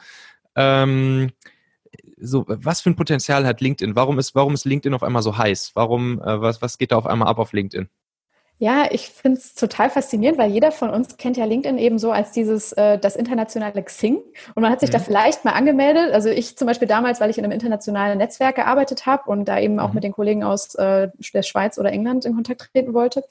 Ähm, 0.61 1.33
so, 2.18 2.44
was 2.46 2.81
für 2.83 2.90
ein 2.90 2.96
Potenzial 2.96 3.46
hat 3.46 3.61
LinkedIn? 3.61 3.96
Warum 3.96 4.18
ist, 4.18 4.35
warum 4.35 4.55
ist 4.55 4.66
LinkedIn 4.66 4.94
auf 4.94 5.03
einmal 5.03 5.23
so 5.23 5.38
heiß? 5.38 5.73
Warum, 5.75 6.20
äh, 6.20 6.40
was, 6.40 6.61
was 6.62 6.79
geht 6.79 6.92
da 6.92 6.96
auf 6.96 7.07
einmal 7.07 7.29
ab 7.29 7.38
auf 7.38 7.53
LinkedIn? 7.53 7.88
Ja, 8.61 8.88
ich 8.90 9.09
finde 9.09 9.38
es 9.38 9.55
total 9.55 9.88
faszinierend, 9.88 10.38
weil 10.38 10.51
jeder 10.51 10.70
von 10.70 10.90
uns 10.90 11.16
kennt 11.16 11.38
ja 11.38 11.46
LinkedIn 11.46 11.79
eben 11.79 11.99
so 11.99 12.12
als 12.12 12.31
dieses, 12.31 12.73
äh, 12.73 12.99
das 12.99 13.16
internationale 13.16 13.83
Xing. 13.83 14.16
Und 14.55 14.62
man 14.62 14.70
hat 14.70 14.81
sich 14.81 14.90
mhm. 14.90 14.92
da 14.92 14.99
vielleicht 14.99 15.46
mal 15.46 15.53
angemeldet. 15.53 16.12
Also 16.12 16.29
ich 16.29 16.59
zum 16.59 16.66
Beispiel 16.66 16.87
damals, 16.87 17.23
weil 17.23 17.31
ich 17.31 17.38
in 17.38 17.44
einem 17.44 17.53
internationalen 17.53 18.18
Netzwerk 18.18 18.57
gearbeitet 18.57 19.07
habe 19.07 19.31
und 19.31 19.46
da 19.46 19.59
eben 19.59 19.81
auch 19.81 19.88
mhm. 19.88 19.94
mit 19.94 20.05
den 20.05 20.12
Kollegen 20.12 20.44
aus 20.44 20.75
äh, 20.75 21.09
der 21.33 21.42
Schweiz 21.42 21.79
oder 21.79 21.90
England 21.90 22.27
in 22.27 22.35
Kontakt 22.35 22.70
treten 22.70 22.92
wollte. 22.92 23.25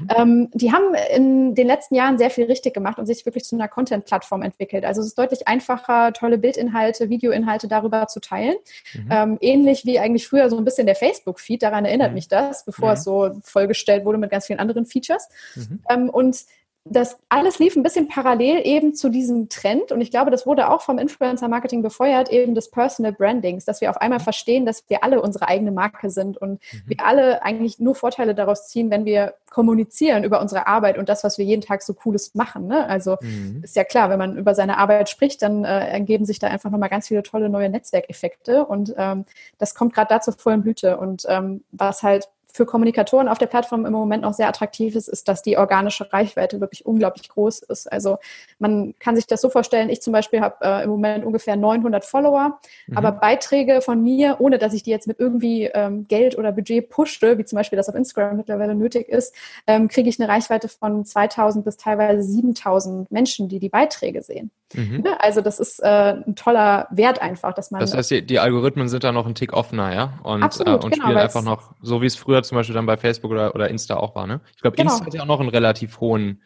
Mhm. 0.00 0.08
Ähm, 0.14 0.50
die 0.52 0.70
haben 0.70 0.94
in 1.16 1.54
den 1.54 1.66
letzten 1.66 1.94
Jahren 1.94 2.18
sehr 2.18 2.28
viel 2.28 2.44
richtig 2.44 2.74
gemacht 2.74 2.98
und 2.98 3.06
sich 3.06 3.24
wirklich 3.24 3.44
zu 3.46 3.56
einer 3.56 3.68
Content-Plattform 3.68 4.42
entwickelt. 4.42 4.84
Also 4.84 5.00
es 5.00 5.06
ist 5.06 5.18
deutlich 5.18 5.48
einfacher, 5.48 6.12
tolle 6.12 6.36
Bildinhalte, 6.36 7.08
Videoinhalte 7.08 7.68
darüber 7.68 8.06
zu 8.06 8.20
teilen. 8.20 8.56
Mhm. 8.92 9.08
Ähm, 9.10 9.38
ähnlich 9.40 9.86
wie 9.86 9.98
eigentlich 9.98 10.28
früher 10.28 10.50
so 10.50 10.58
ein 10.58 10.64
bisschen 10.66 10.84
der 10.84 10.94
Facebook-Feed, 10.94 11.62
daran 11.62 11.86
erinnert 11.86 12.10
mhm. 12.10 12.16
mich 12.16 12.28
das, 12.28 12.66
bevor 12.66 12.92
es 12.92 13.02
so 13.02 13.30
vollgestellt 13.42 14.04
wurde 14.04 14.18
mit 14.18 14.30
ganz 14.30 14.44
vielen 14.44 14.58
anderen 14.58 14.73
anderen 14.74 14.86
Features. 14.86 15.28
Mhm. 15.54 15.80
Ähm, 15.88 16.10
und 16.10 16.44
das 16.86 17.16
alles 17.30 17.58
lief 17.58 17.76
ein 17.76 17.82
bisschen 17.82 18.08
parallel 18.08 18.60
eben 18.66 18.94
zu 18.94 19.08
diesem 19.08 19.48
Trend 19.48 19.90
und 19.90 20.02
ich 20.02 20.10
glaube, 20.10 20.30
das 20.30 20.46
wurde 20.46 20.68
auch 20.68 20.82
vom 20.82 20.98
Influencer-Marketing 20.98 21.80
befeuert, 21.80 22.30
eben 22.30 22.54
des 22.54 22.70
Personal 22.70 23.12
Brandings, 23.12 23.64
dass 23.64 23.80
wir 23.80 23.88
auf 23.88 23.96
einmal 23.96 24.20
verstehen, 24.20 24.66
dass 24.66 24.84
wir 24.88 25.02
alle 25.02 25.22
unsere 25.22 25.48
eigene 25.48 25.72
Marke 25.72 26.10
sind 26.10 26.36
und 26.36 26.52
mhm. 26.52 26.82
wir 26.84 26.96
alle 27.02 27.42
eigentlich 27.42 27.78
nur 27.78 27.94
Vorteile 27.94 28.34
daraus 28.34 28.68
ziehen, 28.68 28.90
wenn 28.90 29.06
wir 29.06 29.32
kommunizieren 29.48 30.24
über 30.24 30.42
unsere 30.42 30.66
Arbeit 30.66 30.98
und 30.98 31.08
das, 31.08 31.24
was 31.24 31.38
wir 31.38 31.46
jeden 31.46 31.62
Tag 31.62 31.80
so 31.82 31.94
Cooles 31.94 32.34
machen. 32.34 32.66
Ne? 32.66 32.86
Also 32.86 33.16
mhm. 33.22 33.60
ist 33.64 33.76
ja 33.76 33.84
klar, 33.84 34.10
wenn 34.10 34.18
man 34.18 34.36
über 34.36 34.54
seine 34.54 34.76
Arbeit 34.76 35.08
spricht, 35.08 35.40
dann 35.40 35.64
äh, 35.64 35.88
ergeben 35.88 36.26
sich 36.26 36.38
da 36.38 36.48
einfach 36.48 36.70
nochmal 36.70 36.90
ganz 36.90 37.08
viele 37.08 37.22
tolle 37.22 37.48
neue 37.48 37.70
Netzwerkeffekte 37.70 38.66
und 38.66 38.94
ähm, 38.98 39.24
das 39.56 39.74
kommt 39.74 39.94
gerade 39.94 40.08
dazu 40.10 40.32
voll 40.32 40.52
in 40.52 40.62
Blüte 40.62 40.98
und 40.98 41.24
ähm, 41.28 41.64
was 41.72 42.02
halt 42.02 42.28
für 42.54 42.66
Kommunikatoren 42.66 43.26
auf 43.26 43.38
der 43.38 43.46
Plattform 43.46 43.84
im 43.84 43.92
Moment 43.92 44.22
noch 44.22 44.32
sehr 44.32 44.46
attraktiv 44.46 44.94
ist, 44.94 45.08
ist, 45.08 45.26
dass 45.26 45.42
die 45.42 45.58
organische 45.58 46.12
Reichweite 46.12 46.60
wirklich 46.60 46.86
unglaublich 46.86 47.28
groß 47.28 47.58
ist. 47.62 47.90
Also 47.90 48.18
man 48.60 48.94
kann 49.00 49.16
sich 49.16 49.26
das 49.26 49.40
so 49.40 49.50
vorstellen, 49.50 49.90
ich 49.90 50.00
zum 50.00 50.12
Beispiel 50.12 50.40
habe 50.40 50.64
äh, 50.64 50.84
im 50.84 50.90
Moment 50.90 51.24
ungefähr 51.24 51.56
900 51.56 52.04
Follower, 52.04 52.60
mhm. 52.86 52.96
aber 52.96 53.10
Beiträge 53.10 53.80
von 53.80 54.00
mir, 54.00 54.36
ohne 54.38 54.58
dass 54.58 54.72
ich 54.72 54.84
die 54.84 54.90
jetzt 54.90 55.08
mit 55.08 55.18
irgendwie 55.18 55.64
ähm, 55.64 56.06
Geld 56.06 56.38
oder 56.38 56.52
Budget 56.52 56.88
pushe, 56.90 57.36
wie 57.36 57.44
zum 57.44 57.56
Beispiel 57.56 57.76
das 57.76 57.88
auf 57.88 57.96
Instagram 57.96 58.36
mittlerweile 58.36 58.76
nötig 58.76 59.08
ist, 59.08 59.34
ähm, 59.66 59.88
kriege 59.88 60.08
ich 60.08 60.20
eine 60.20 60.28
Reichweite 60.28 60.68
von 60.68 61.04
2000 61.04 61.64
bis 61.64 61.76
teilweise 61.76 62.22
7000 62.22 63.10
Menschen, 63.10 63.48
die 63.48 63.58
die 63.58 63.68
Beiträge 63.68 64.22
sehen. 64.22 64.52
Mhm. 64.74 65.02
Ne? 65.02 65.20
Also 65.20 65.40
das 65.40 65.60
ist 65.60 65.80
äh, 65.80 66.16
ein 66.26 66.36
toller 66.36 66.86
Wert 66.90 67.20
einfach, 67.20 67.54
dass 67.54 67.70
man. 67.70 67.80
Das 67.80 67.94
heißt, 67.94 68.10
die, 68.10 68.26
die 68.26 68.38
Algorithmen 68.38 68.88
sind 68.88 69.04
da 69.04 69.12
noch 69.12 69.26
ein 69.26 69.34
Tick 69.34 69.52
offener, 69.52 69.94
ja? 69.94 70.18
Und, 70.22 70.42
Absolut, 70.42 70.82
äh, 70.82 70.84
und 70.84 70.92
genau, 70.92 71.06
spielen 71.06 71.18
einfach 71.18 71.42
noch, 71.42 71.74
so 71.82 72.02
wie 72.02 72.06
es 72.06 72.16
früher 72.16 72.42
zum 72.42 72.56
Beispiel 72.56 72.74
dann 72.74 72.86
bei 72.86 72.96
Facebook 72.96 73.30
oder, 73.30 73.54
oder 73.54 73.68
Insta 73.68 73.96
auch 73.96 74.14
war, 74.14 74.26
ne? 74.26 74.40
Ich 74.54 74.62
glaube, 74.62 74.76
genau. 74.76 74.90
Insta 74.90 75.06
hat 75.06 75.14
ja 75.14 75.22
auch 75.22 75.26
noch 75.26 75.40
einen 75.40 75.48
relativ 75.48 76.00
hohen 76.00 76.42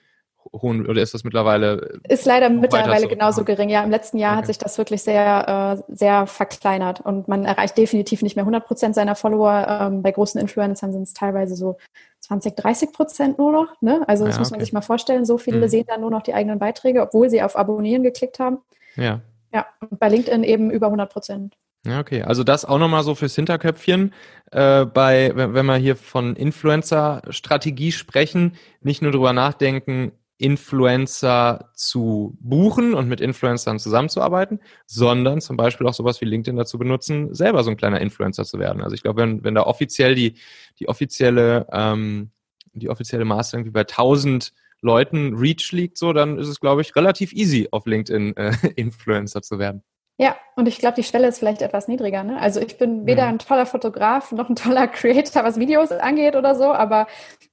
hohen, 0.53 0.87
oder 0.87 1.03
ist 1.03 1.14
das 1.14 1.24
mittlerweile? 1.24 2.01
Ist 2.09 2.27
leider 2.27 2.48
mittlerweile 2.51 3.03
so? 3.03 3.09
genauso 3.09 3.44
gering. 3.44 3.68
Ja, 3.68 3.83
im 3.83 3.90
letzten 3.90 4.18
Jahr 4.18 4.33
okay. 4.33 4.38
hat 4.38 4.46
sich 4.46 4.59
das 4.59 4.79
wirklich 4.79 5.03
sehr, 5.03 5.79
äh, 5.88 5.94
sehr 5.94 6.27
verkleinert 6.27 7.01
und 7.01 7.29
man 7.29 7.44
erreicht 7.44 7.77
definitiv 7.77 8.22
nicht 8.22 8.37
mehr 8.37 8.44
100 8.44 8.66
Prozent 8.66 8.94
seiner 8.94 9.14
Follower. 9.14 9.66
Ähm, 9.68 10.03
bei 10.03 10.12
großen 10.12 10.40
Influencern 10.40 10.92
sind 10.92 11.03
es 11.03 11.12
teilweise 11.12 11.57
so 11.57 11.77
20, 12.20 12.57
30 12.57 12.92
Prozent 12.92 13.38
nur 13.38 13.53
noch. 13.53 13.81
Ne? 13.81 14.03
Also 14.07 14.24
das 14.24 14.37
ja, 14.37 14.40
muss 14.40 14.51
man 14.51 14.61
sich 14.61 14.72
mal 14.72 14.81
vorstellen. 14.81 15.24
So 15.24 15.38
viele 15.38 15.62
hm. 15.62 15.68
sehen 15.68 15.85
dann 15.88 16.01
nur 16.01 16.11
noch 16.11 16.22
die 16.22 16.35
eigenen 16.35 16.59
Beiträge, 16.59 17.03
obwohl 17.03 17.31
sie 17.31 17.42
auf 17.42 17.57
Abonnieren 17.57 18.03
geklickt 18.03 18.38
haben. 18.38 18.59
Ja. 18.96 19.20
Ja, 19.53 19.66
und 19.81 19.98
bei 19.98 20.09
LinkedIn 20.09 20.44
eben 20.44 20.70
über 20.70 20.87
100 20.87 21.11
Prozent. 21.11 21.57
Ja, 21.87 22.01
okay. 22.01 22.22
Also 22.22 22.44
das 22.44 22.64
auch 22.64 22.79
nochmal 22.79 23.03
so 23.03 23.14
fürs 23.14 23.35
Hinterköpfchen. 23.35 24.12
Äh, 24.51 24.85
bei, 24.85 25.33
wenn, 25.35 25.55
wenn 25.55 25.66
wir 25.66 25.77
hier 25.77 25.96
von 25.96 26.37
Influencer-Strategie 26.37 27.92
sprechen, 27.92 28.57
nicht 28.83 29.01
nur 29.01 29.12
drüber 29.12 29.33
nachdenken, 29.33 30.12
Influencer 30.38 31.70
zu 31.74 32.37
buchen 32.40 32.94
und 32.94 33.09
mit 33.09 33.20
Influencern 33.20 33.79
zusammenzuarbeiten, 33.79 34.61
sondern 34.87 35.40
zum 35.40 35.57
Beispiel 35.57 35.87
auch 35.87 35.94
sowas 35.94 36.20
wie 36.20 36.27
LinkedIn 36.27 36.57
dazu 36.57 36.79
benutzen, 36.79 37.35
selber 37.35 37.64
so 37.64 37.70
ein 37.70 37.77
kleiner 37.77 38.01
Influencer 38.01 38.44
zu 38.44 38.59
werden. 38.59 38.83
Also 38.83 38.94
ich 38.94 39.03
glaube, 39.03 39.22
wenn, 39.22 39.42
wenn 39.42 39.57
da 39.57 39.64
offiziell 39.64 40.14
die, 40.14 40.35
die 40.79 40.88
offizielle, 40.88 41.66
ähm, 41.72 42.31
die 42.72 42.88
offizielle 42.88 43.24
Maße 43.24 43.57
irgendwie 43.57 43.72
bei 43.72 43.81
1000 43.81 44.53
Leuten 44.81 45.35
Reach 45.35 45.72
liegt, 45.72 45.98
so, 45.98 46.12
dann 46.12 46.38
ist 46.38 46.46
es, 46.46 46.61
glaube 46.61 46.83
ich, 46.83 46.94
relativ 46.94 47.33
easy, 47.33 47.68
auf 47.72 47.87
LinkedIn 47.87 48.37
äh, 48.37 48.53
Influencer 48.77 49.42
zu 49.42 49.59
werden. 49.59 49.83
Ja, 50.20 50.37
und 50.57 50.66
ich 50.66 50.78
glaube, 50.78 50.96
die 50.96 51.04
Schwelle 51.04 51.28
ist 51.28 51.38
vielleicht 51.38 51.62
etwas 51.62 51.87
niedriger. 51.87 52.24
Ne? 52.24 52.40
Also 52.40 52.61
ich 52.61 52.76
bin 52.76 53.07
weder 53.07 53.26
mhm. 53.26 53.35
ein 53.35 53.38
toller 53.38 53.66
Fotograf 53.66 54.33
noch 54.33 54.48
ein 54.48 54.57
toller 54.57 54.88
Creator, 54.88 55.44
was 55.44 55.61
Videos 55.61 55.92
angeht 55.92 56.35
oder 56.35 56.57
so, 56.57 56.72
aber 56.72 57.07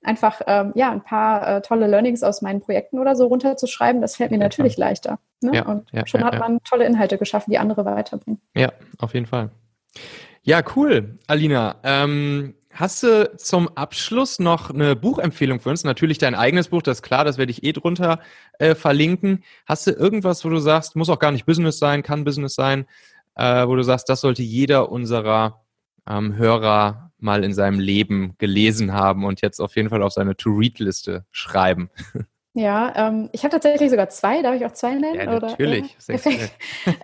einfach 0.03 0.41
ähm, 0.47 0.71
ja 0.73 0.89
ein 0.89 1.03
paar 1.03 1.47
äh, 1.47 1.61
tolle 1.61 1.85
Learnings 1.85 2.23
aus 2.23 2.41
meinen 2.41 2.61
Projekten 2.61 2.97
oder 2.97 3.15
so 3.15 3.27
runterzuschreiben, 3.27 4.01
das 4.01 4.15
fällt 4.15 4.31
mir 4.31 4.39
natürlich 4.39 4.77
leichter. 4.77 5.19
Ne? 5.41 5.51
Ja, 5.53 5.65
und 5.65 5.87
schon 6.09 6.23
hat 6.23 6.39
man 6.39 6.59
tolle 6.63 6.85
Inhalte 6.85 7.19
geschaffen, 7.19 7.51
die 7.51 7.59
andere 7.59 7.85
weiterbringen. 7.85 8.41
Ja, 8.55 8.71
auf 8.97 9.13
jeden 9.13 9.27
Fall. 9.27 9.51
Ja, 10.41 10.61
cool, 10.75 11.19
Alina. 11.27 11.75
Ähm, 11.83 12.55
Hast 12.77 13.03
du 13.03 13.31
zum 13.37 13.69
Abschluss 13.69 14.37
noch 14.37 14.69
eine 14.69 14.97
Buchempfehlung 14.97 15.61
für 15.61 15.69
uns? 15.69 15.85
Natürlich 15.85 16.17
dein 16.17 16.35
eigenes 16.35 16.67
Buch, 16.67 16.81
das 16.81 16.97
ist 16.97 17.03
klar, 17.03 17.23
das 17.23 17.37
werde 17.37 17.49
ich 17.49 17.63
eh 17.63 17.71
drunter 17.71 18.19
äh, 18.59 18.75
verlinken. 18.75 19.45
Hast 19.65 19.87
du 19.87 19.91
irgendwas, 19.91 20.43
wo 20.43 20.49
du 20.49 20.59
sagst, 20.59 20.97
muss 20.97 21.09
auch 21.09 21.19
gar 21.19 21.31
nicht 21.31 21.45
Business 21.45 21.79
sein, 21.79 22.03
kann 22.03 22.25
Business 22.25 22.53
sein, 22.53 22.85
äh, 23.35 23.65
wo 23.65 23.77
du 23.77 23.83
sagst, 23.83 24.09
das 24.09 24.19
sollte 24.19 24.43
jeder 24.43 24.91
unserer 24.91 25.63
ähm, 26.05 26.35
Hörer 26.35 27.13
mal 27.17 27.45
in 27.45 27.53
seinem 27.53 27.79
Leben 27.79 28.35
gelesen 28.39 28.91
haben 28.91 29.23
und 29.23 29.39
jetzt 29.39 29.61
auf 29.61 29.77
jeden 29.77 29.89
Fall 29.89 30.03
auf 30.03 30.11
seine 30.11 30.35
To-Read-Liste 30.35 31.25
schreiben? 31.31 31.89
Ja, 32.57 32.93
ähm, 32.95 33.29
ich 33.33 33.43
habe 33.43 33.51
tatsächlich 33.51 33.89
sogar 33.89 34.07
zwei. 34.07 34.41
Darf 34.41 34.55
ich 34.55 34.65
auch 34.65 34.71
zwei 34.71 34.95
nennen? 34.95 35.15
Ja, 35.15 35.39
natürlich. 35.39 35.97
Oder? 36.07 36.15
Ja, 36.15 36.47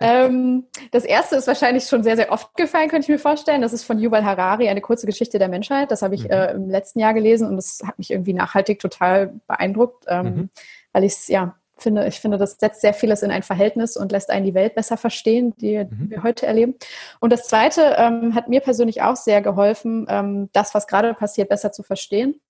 ähm, 0.00 0.64
das 0.92 1.04
erste 1.04 1.36
ist 1.36 1.46
wahrscheinlich 1.46 1.84
schon 1.84 2.02
sehr, 2.02 2.16
sehr 2.16 2.32
oft 2.32 2.56
gefallen, 2.56 2.88
könnte 2.88 3.04
ich 3.04 3.10
mir 3.10 3.18
vorstellen. 3.18 3.60
Das 3.60 3.74
ist 3.74 3.84
von 3.84 3.98
Yuval 3.98 4.24
Harari, 4.24 4.70
eine 4.70 4.80
kurze 4.80 5.04
Geschichte 5.04 5.38
der 5.38 5.48
Menschheit. 5.48 5.90
Das 5.90 6.00
habe 6.00 6.14
ich 6.14 6.24
mhm. 6.24 6.30
äh, 6.30 6.52
im 6.52 6.70
letzten 6.70 7.00
Jahr 7.00 7.12
gelesen 7.12 7.46
und 7.46 7.56
das 7.56 7.82
hat 7.84 7.98
mich 7.98 8.10
irgendwie 8.10 8.32
nachhaltig 8.32 8.78
total 8.78 9.34
beeindruckt, 9.46 10.06
ähm, 10.08 10.24
mhm. 10.24 10.50
weil 10.92 11.04
ich 11.04 11.12
es 11.12 11.28
ja 11.28 11.54
finde, 11.82 12.06
ich 12.06 12.20
finde, 12.20 12.38
das 12.38 12.56
setzt 12.58 12.80
sehr 12.80 12.94
vieles 12.94 13.22
in 13.22 13.30
ein 13.30 13.42
Verhältnis 13.42 13.96
und 13.96 14.12
lässt 14.12 14.30
einen 14.30 14.46
die 14.46 14.54
Welt 14.54 14.74
besser 14.74 14.96
verstehen, 14.96 15.54
die 15.56 15.78
mhm. 15.78 16.10
wir 16.10 16.22
heute 16.22 16.46
erleben. 16.46 16.74
Und 17.20 17.32
das 17.32 17.48
Zweite 17.48 17.96
ähm, 17.98 18.34
hat 18.34 18.48
mir 18.48 18.60
persönlich 18.60 19.02
auch 19.02 19.16
sehr 19.16 19.42
geholfen, 19.42 20.06
ähm, 20.08 20.48
das, 20.52 20.74
was 20.74 20.86
gerade 20.86 21.14
passiert, 21.14 21.48
besser 21.48 21.72
zu 21.72 21.82
verstehen. 21.82 22.40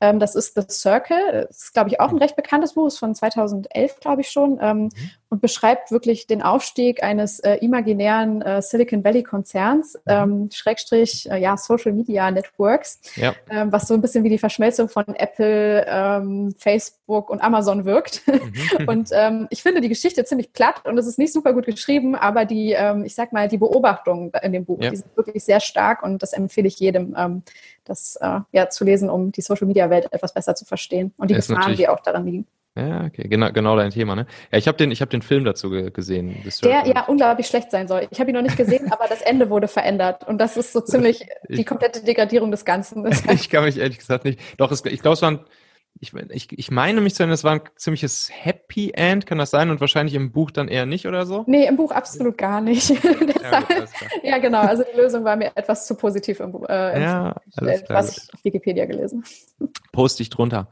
Ähm, 0.00 0.18
das 0.18 0.34
ist 0.34 0.54
The 0.54 0.62
Circle. 0.68 1.46
Das 1.48 1.64
ist, 1.64 1.74
glaube 1.74 1.90
ich, 1.90 2.00
auch 2.00 2.10
ein 2.10 2.18
recht 2.18 2.36
bekanntes 2.36 2.74
Buch, 2.74 2.86
ist 2.86 2.98
von 2.98 3.14
2011, 3.14 4.00
glaube 4.00 4.20
ich 4.20 4.30
schon. 4.30 4.58
Ähm, 4.60 4.82
mhm 4.84 4.90
und 5.32 5.40
beschreibt 5.40 5.90
wirklich 5.90 6.26
den 6.26 6.42
Aufstieg 6.42 7.02
eines 7.02 7.40
äh, 7.40 7.54
imaginären 7.54 8.42
äh, 8.42 8.60
Silicon 8.60 9.02
Valley 9.02 9.22
Konzerns, 9.22 9.94
mhm. 10.04 10.12
ähm, 10.12 10.50
Schrägstrich, 10.52 11.26
äh, 11.30 11.38
ja, 11.38 11.56
Social 11.56 11.92
Media 11.92 12.30
Networks, 12.30 13.00
ja. 13.16 13.34
ähm, 13.48 13.72
was 13.72 13.88
so 13.88 13.94
ein 13.94 14.02
bisschen 14.02 14.24
wie 14.24 14.28
die 14.28 14.36
Verschmelzung 14.36 14.90
von 14.90 15.06
Apple, 15.14 15.86
ähm, 15.88 16.54
Facebook 16.58 17.30
und 17.30 17.40
Amazon 17.40 17.86
wirkt. 17.86 18.20
Mhm. 18.26 18.86
und 18.88 19.08
ähm, 19.12 19.46
ich 19.48 19.62
finde 19.62 19.80
die 19.80 19.88
Geschichte 19.88 20.22
ziemlich 20.26 20.52
platt 20.52 20.84
und 20.84 20.98
es 20.98 21.06
ist 21.06 21.18
nicht 21.18 21.32
super 21.32 21.54
gut 21.54 21.64
geschrieben, 21.64 22.14
aber 22.14 22.44
die, 22.44 22.72
ähm, 22.72 23.06
ich 23.06 23.14
sag 23.14 23.32
mal, 23.32 23.48
die 23.48 23.56
Beobachtungen 23.56 24.32
in 24.42 24.52
dem 24.52 24.66
Buch, 24.66 24.82
ja. 24.82 24.90
die 24.90 24.96
sind 24.96 25.16
wirklich 25.16 25.42
sehr 25.42 25.60
stark 25.60 26.02
und 26.02 26.22
das 26.22 26.34
empfehle 26.34 26.68
ich 26.68 26.78
jedem, 26.78 27.16
ähm, 27.16 27.42
das 27.84 28.16
äh, 28.16 28.40
ja, 28.52 28.68
zu 28.68 28.84
lesen, 28.84 29.08
um 29.08 29.32
die 29.32 29.40
Social 29.40 29.66
Media 29.66 29.88
Welt 29.88 30.12
etwas 30.12 30.34
besser 30.34 30.54
zu 30.54 30.66
verstehen 30.66 31.14
und 31.16 31.30
die 31.30 31.34
Gefahren, 31.34 31.74
die 31.74 31.88
auch 31.88 32.00
daran 32.00 32.26
liegen. 32.26 32.46
Ja, 32.74 33.04
okay, 33.04 33.28
genau, 33.28 33.52
genau 33.52 33.76
dein 33.76 33.90
Thema, 33.90 34.16
ne? 34.16 34.26
Ja, 34.50 34.56
ich 34.56 34.66
habe 34.66 34.78
den, 34.78 34.90
ich 34.90 35.02
habe 35.02 35.10
den 35.10 35.20
Film 35.20 35.44
dazu 35.44 35.68
gesehen. 35.68 36.36
Der 36.64 36.86
ja 36.86 37.04
unglaublich 37.04 37.46
schlecht 37.46 37.70
sein 37.70 37.86
soll. 37.86 38.08
Ich 38.10 38.18
habe 38.18 38.30
ihn 38.30 38.34
noch 38.34 38.42
nicht 38.42 38.56
gesehen, 38.56 38.90
aber 38.90 39.08
das 39.08 39.20
Ende 39.20 39.50
wurde 39.50 39.68
verändert 39.68 40.26
und 40.26 40.38
das 40.38 40.56
ist 40.56 40.72
so 40.72 40.80
ziemlich 40.84 41.26
ich, 41.48 41.56
die 41.58 41.64
komplette 41.64 42.02
Degradierung 42.02 42.50
des 42.50 42.64
Ganzen. 42.64 43.06
ich 43.30 43.50
kann 43.50 43.64
mich 43.64 43.78
ehrlich 43.78 43.98
gesagt 43.98 44.24
nicht. 44.24 44.40
Doch, 44.56 44.72
es, 44.72 44.82
ich 44.86 45.02
glaube, 45.02 45.14
es 45.14 45.22
war 45.22 45.32
ein, 45.32 45.40
ich, 46.00 46.14
ich, 46.14 46.58
ich 46.58 46.70
meine 46.70 47.02
mich 47.02 47.14
zu 47.14 47.22
erinnern, 47.22 47.34
es 47.34 47.44
war 47.44 47.52
ein 47.52 47.60
ziemliches 47.76 48.30
Happy 48.32 48.92
End, 48.94 49.26
kann 49.26 49.36
das 49.36 49.50
sein? 49.50 49.68
Und 49.68 49.82
wahrscheinlich 49.82 50.14
im 50.14 50.32
Buch 50.32 50.50
dann 50.50 50.68
eher 50.68 50.86
nicht 50.86 51.06
oder 51.06 51.26
so? 51.26 51.44
Nee, 51.46 51.66
im 51.66 51.76
Buch 51.76 51.92
absolut 51.92 52.38
gar 52.38 52.62
nicht. 52.62 52.88
Deshalb, 52.90 53.70
ja, 53.70 53.80
gut, 53.80 53.88
ja, 54.22 54.38
genau. 54.38 54.60
Also 54.60 54.82
die 54.90 54.98
Lösung 54.98 55.24
war 55.24 55.36
mir 55.36 55.52
etwas 55.54 55.86
zu 55.86 55.94
positiv 55.94 56.40
im 56.40 56.52
Buch, 56.52 56.66
äh, 56.70 57.02
ja, 57.02 57.36
was 57.88 58.16
ich 58.16 58.34
auf 58.34 58.44
Wikipedia 58.44 58.86
gelesen. 58.86 59.24
Poste 59.92 60.22
ich 60.22 60.30
drunter. 60.30 60.68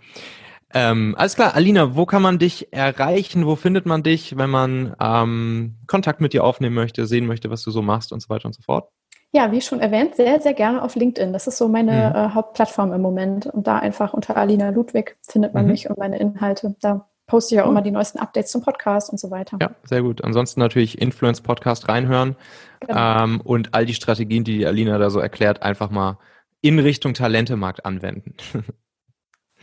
Ähm, 0.72 1.14
alles 1.18 1.34
klar, 1.34 1.54
Alina, 1.54 1.96
wo 1.96 2.06
kann 2.06 2.22
man 2.22 2.38
dich 2.38 2.72
erreichen? 2.72 3.46
Wo 3.46 3.56
findet 3.56 3.86
man 3.86 4.02
dich, 4.02 4.36
wenn 4.36 4.50
man 4.50 4.94
ähm, 5.00 5.76
Kontakt 5.86 6.20
mit 6.20 6.32
dir 6.32 6.44
aufnehmen 6.44 6.74
möchte, 6.74 7.06
sehen 7.06 7.26
möchte, 7.26 7.50
was 7.50 7.62
du 7.62 7.70
so 7.70 7.82
machst 7.82 8.12
und 8.12 8.20
so 8.20 8.28
weiter 8.28 8.46
und 8.46 8.54
so 8.54 8.62
fort? 8.62 8.88
Ja, 9.32 9.52
wie 9.52 9.60
schon 9.60 9.80
erwähnt, 9.80 10.16
sehr, 10.16 10.40
sehr 10.40 10.54
gerne 10.54 10.82
auf 10.82 10.96
LinkedIn. 10.96 11.32
Das 11.32 11.46
ist 11.46 11.56
so 11.56 11.68
meine 11.68 11.92
mhm. 11.92 12.16
äh, 12.16 12.34
Hauptplattform 12.34 12.92
im 12.92 13.00
Moment. 13.00 13.46
Und 13.46 13.66
da 13.66 13.78
einfach 13.78 14.12
unter 14.12 14.36
Alina 14.36 14.70
Ludwig 14.70 15.16
findet 15.22 15.54
man 15.54 15.64
mhm. 15.64 15.70
mich 15.70 15.88
und 15.88 15.98
meine 15.98 16.18
Inhalte. 16.18 16.74
Da 16.80 17.08
poste 17.26 17.54
ich 17.54 17.60
auch 17.60 17.68
immer 17.68 17.82
die 17.82 17.92
neuesten 17.92 18.18
Updates 18.18 18.50
zum 18.50 18.62
Podcast 18.62 19.08
und 19.10 19.18
so 19.18 19.30
weiter. 19.30 19.56
Ja, 19.60 19.70
sehr 19.84 20.02
gut. 20.02 20.24
Ansonsten 20.24 20.58
natürlich 20.58 21.00
Influence 21.00 21.40
Podcast 21.40 21.88
reinhören 21.88 22.34
genau. 22.80 23.24
ähm, 23.24 23.40
und 23.40 23.72
all 23.72 23.86
die 23.86 23.94
Strategien, 23.94 24.42
die 24.42 24.58
die 24.58 24.66
Alina 24.66 24.98
da 24.98 25.10
so 25.10 25.20
erklärt, 25.20 25.62
einfach 25.62 25.90
mal 25.90 26.18
in 26.60 26.80
Richtung 26.80 27.14
Talentemarkt 27.14 27.86
anwenden. 27.86 28.34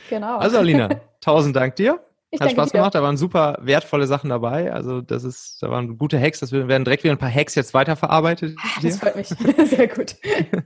Genau. 0.10 0.38
Also 0.38 0.58
Alina, 0.58 0.90
tausend 1.22 1.56
Dank 1.56 1.76
dir. 1.76 2.00
Ich 2.30 2.42
Hat 2.42 2.52
Spaß 2.52 2.72
dir. 2.72 2.80
gemacht, 2.80 2.94
da 2.94 3.02
waren 3.02 3.16
super 3.16 3.58
wertvolle 3.62 4.06
Sachen 4.06 4.30
dabei. 4.30 4.74
Also 4.74 5.00
das 5.00 5.24
ist, 5.24 5.64
da 5.64 5.72
waren 5.72 5.98
gute 5.98 6.20
Hacks, 6.20 6.42
das 6.42 6.52
werden 6.52 6.84
direkt 6.84 7.06
wieder 7.06 7.14
ein 7.14 7.18
paar 7.18 7.34
Hacks 7.34 7.56
jetzt 7.56 7.74
weiterverarbeitet. 7.74 8.58
Das 8.82 8.98
freut 8.98 9.16
mich. 9.16 9.28
Sehr 9.70 9.88
gut. 9.88 10.18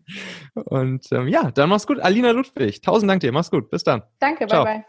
Und 0.56 1.06
ähm, 1.12 1.28
ja, 1.28 1.52
dann 1.52 1.70
mach's 1.70 1.86
gut. 1.86 2.00
Alina 2.00 2.32
Ludwig, 2.32 2.82
tausend 2.82 3.12
Dank 3.12 3.22
dir. 3.22 3.32
Mach's 3.32 3.52
gut. 3.52 3.70
Bis 3.70 3.84
dann. 3.84 4.02
Danke, 4.20 4.48
Ciao. 4.48 4.64
bye 4.64 4.74
bye. 4.74 4.86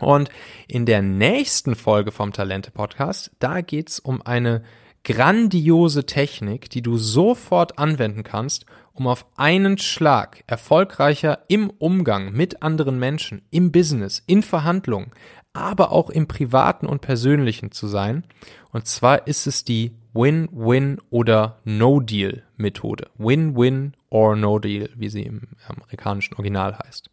Und 0.00 0.30
in 0.66 0.86
der 0.86 1.02
nächsten 1.02 1.76
Folge 1.76 2.10
vom 2.10 2.32
Talente 2.32 2.70
Podcast, 2.70 3.30
da 3.38 3.60
geht's 3.60 4.00
um 4.00 4.22
eine 4.22 4.64
grandiose 5.04 6.06
Technik, 6.06 6.70
die 6.70 6.82
du 6.82 6.96
sofort 6.96 7.78
anwenden 7.78 8.22
kannst, 8.22 8.66
um 8.92 9.06
auf 9.06 9.26
einen 9.36 9.78
Schlag 9.78 10.42
erfolgreicher 10.46 11.40
im 11.48 11.70
Umgang 11.70 12.32
mit 12.32 12.62
anderen 12.62 12.98
Menschen, 12.98 13.42
im 13.50 13.70
Business, 13.70 14.22
in 14.26 14.42
Verhandlungen, 14.42 15.10
aber 15.52 15.92
auch 15.92 16.10
im 16.10 16.26
privaten 16.26 16.86
und 16.86 17.00
persönlichen 17.00 17.70
zu 17.70 17.86
sein. 17.86 18.24
Und 18.72 18.86
zwar 18.86 19.26
ist 19.26 19.46
es 19.46 19.64
die 19.64 19.92
Win-Win 20.14 20.98
oder 21.10 21.58
No-Deal-Methode. 21.64 23.08
Win-Win 23.18 23.94
or 24.10 24.36
No-Deal, 24.36 24.90
wie 24.96 25.08
sie 25.08 25.22
im 25.22 25.42
amerikanischen 25.68 26.34
Original 26.34 26.78
heißt. 26.78 27.10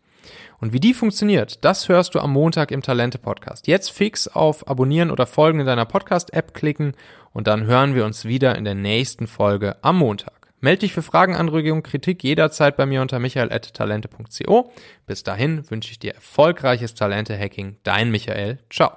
Und 0.60 0.74
wie 0.74 0.80
die 0.80 0.94
funktioniert, 0.94 1.64
das 1.66 1.90
hörst 1.90 2.16
du 2.16 2.20
am 2.20 2.32
Montag 2.32 2.72
im 2.72 2.82
Talente-Podcast. 2.82 3.68
Jetzt 3.68 3.92
fix 3.92 4.28
auf 4.28 4.68
Abonnieren 4.68 5.12
oder 5.12 5.26
Folgen 5.26 5.60
in 5.60 5.66
deiner 5.66 5.86
Podcast-App 5.86 6.54
klicken 6.54 6.94
und 7.34 7.48
dann 7.48 7.66
hören 7.66 7.96
wir 7.96 8.06
uns 8.06 8.26
wieder 8.26 8.56
in 8.56 8.66
der 8.66 8.76
nächsten 8.76 9.28
Folge 9.28 9.78
am 9.82 9.98
Montag. 9.98 10.42
Meld 10.60 10.84
dich 10.84 10.94
für 10.94 11.02
Fragen, 11.02 11.36
Anregungen, 11.36 11.82
Kritik 11.82 12.24
jederzeit 12.24 12.78
bei 12.78 12.86
mir 12.86 13.02
unter 13.02 13.18
michael.talente.co. 13.18 14.72
Bis 15.08 15.24
dahin 15.24 15.70
wünsche 15.72 15.92
ich 15.92 15.98
dir 15.98 16.14
erfolgreiches 16.14 16.94
Talente-Hacking. 16.94 17.78
Dein 17.84 18.12
Michael. 18.12 18.60
Ciao. 18.70 18.92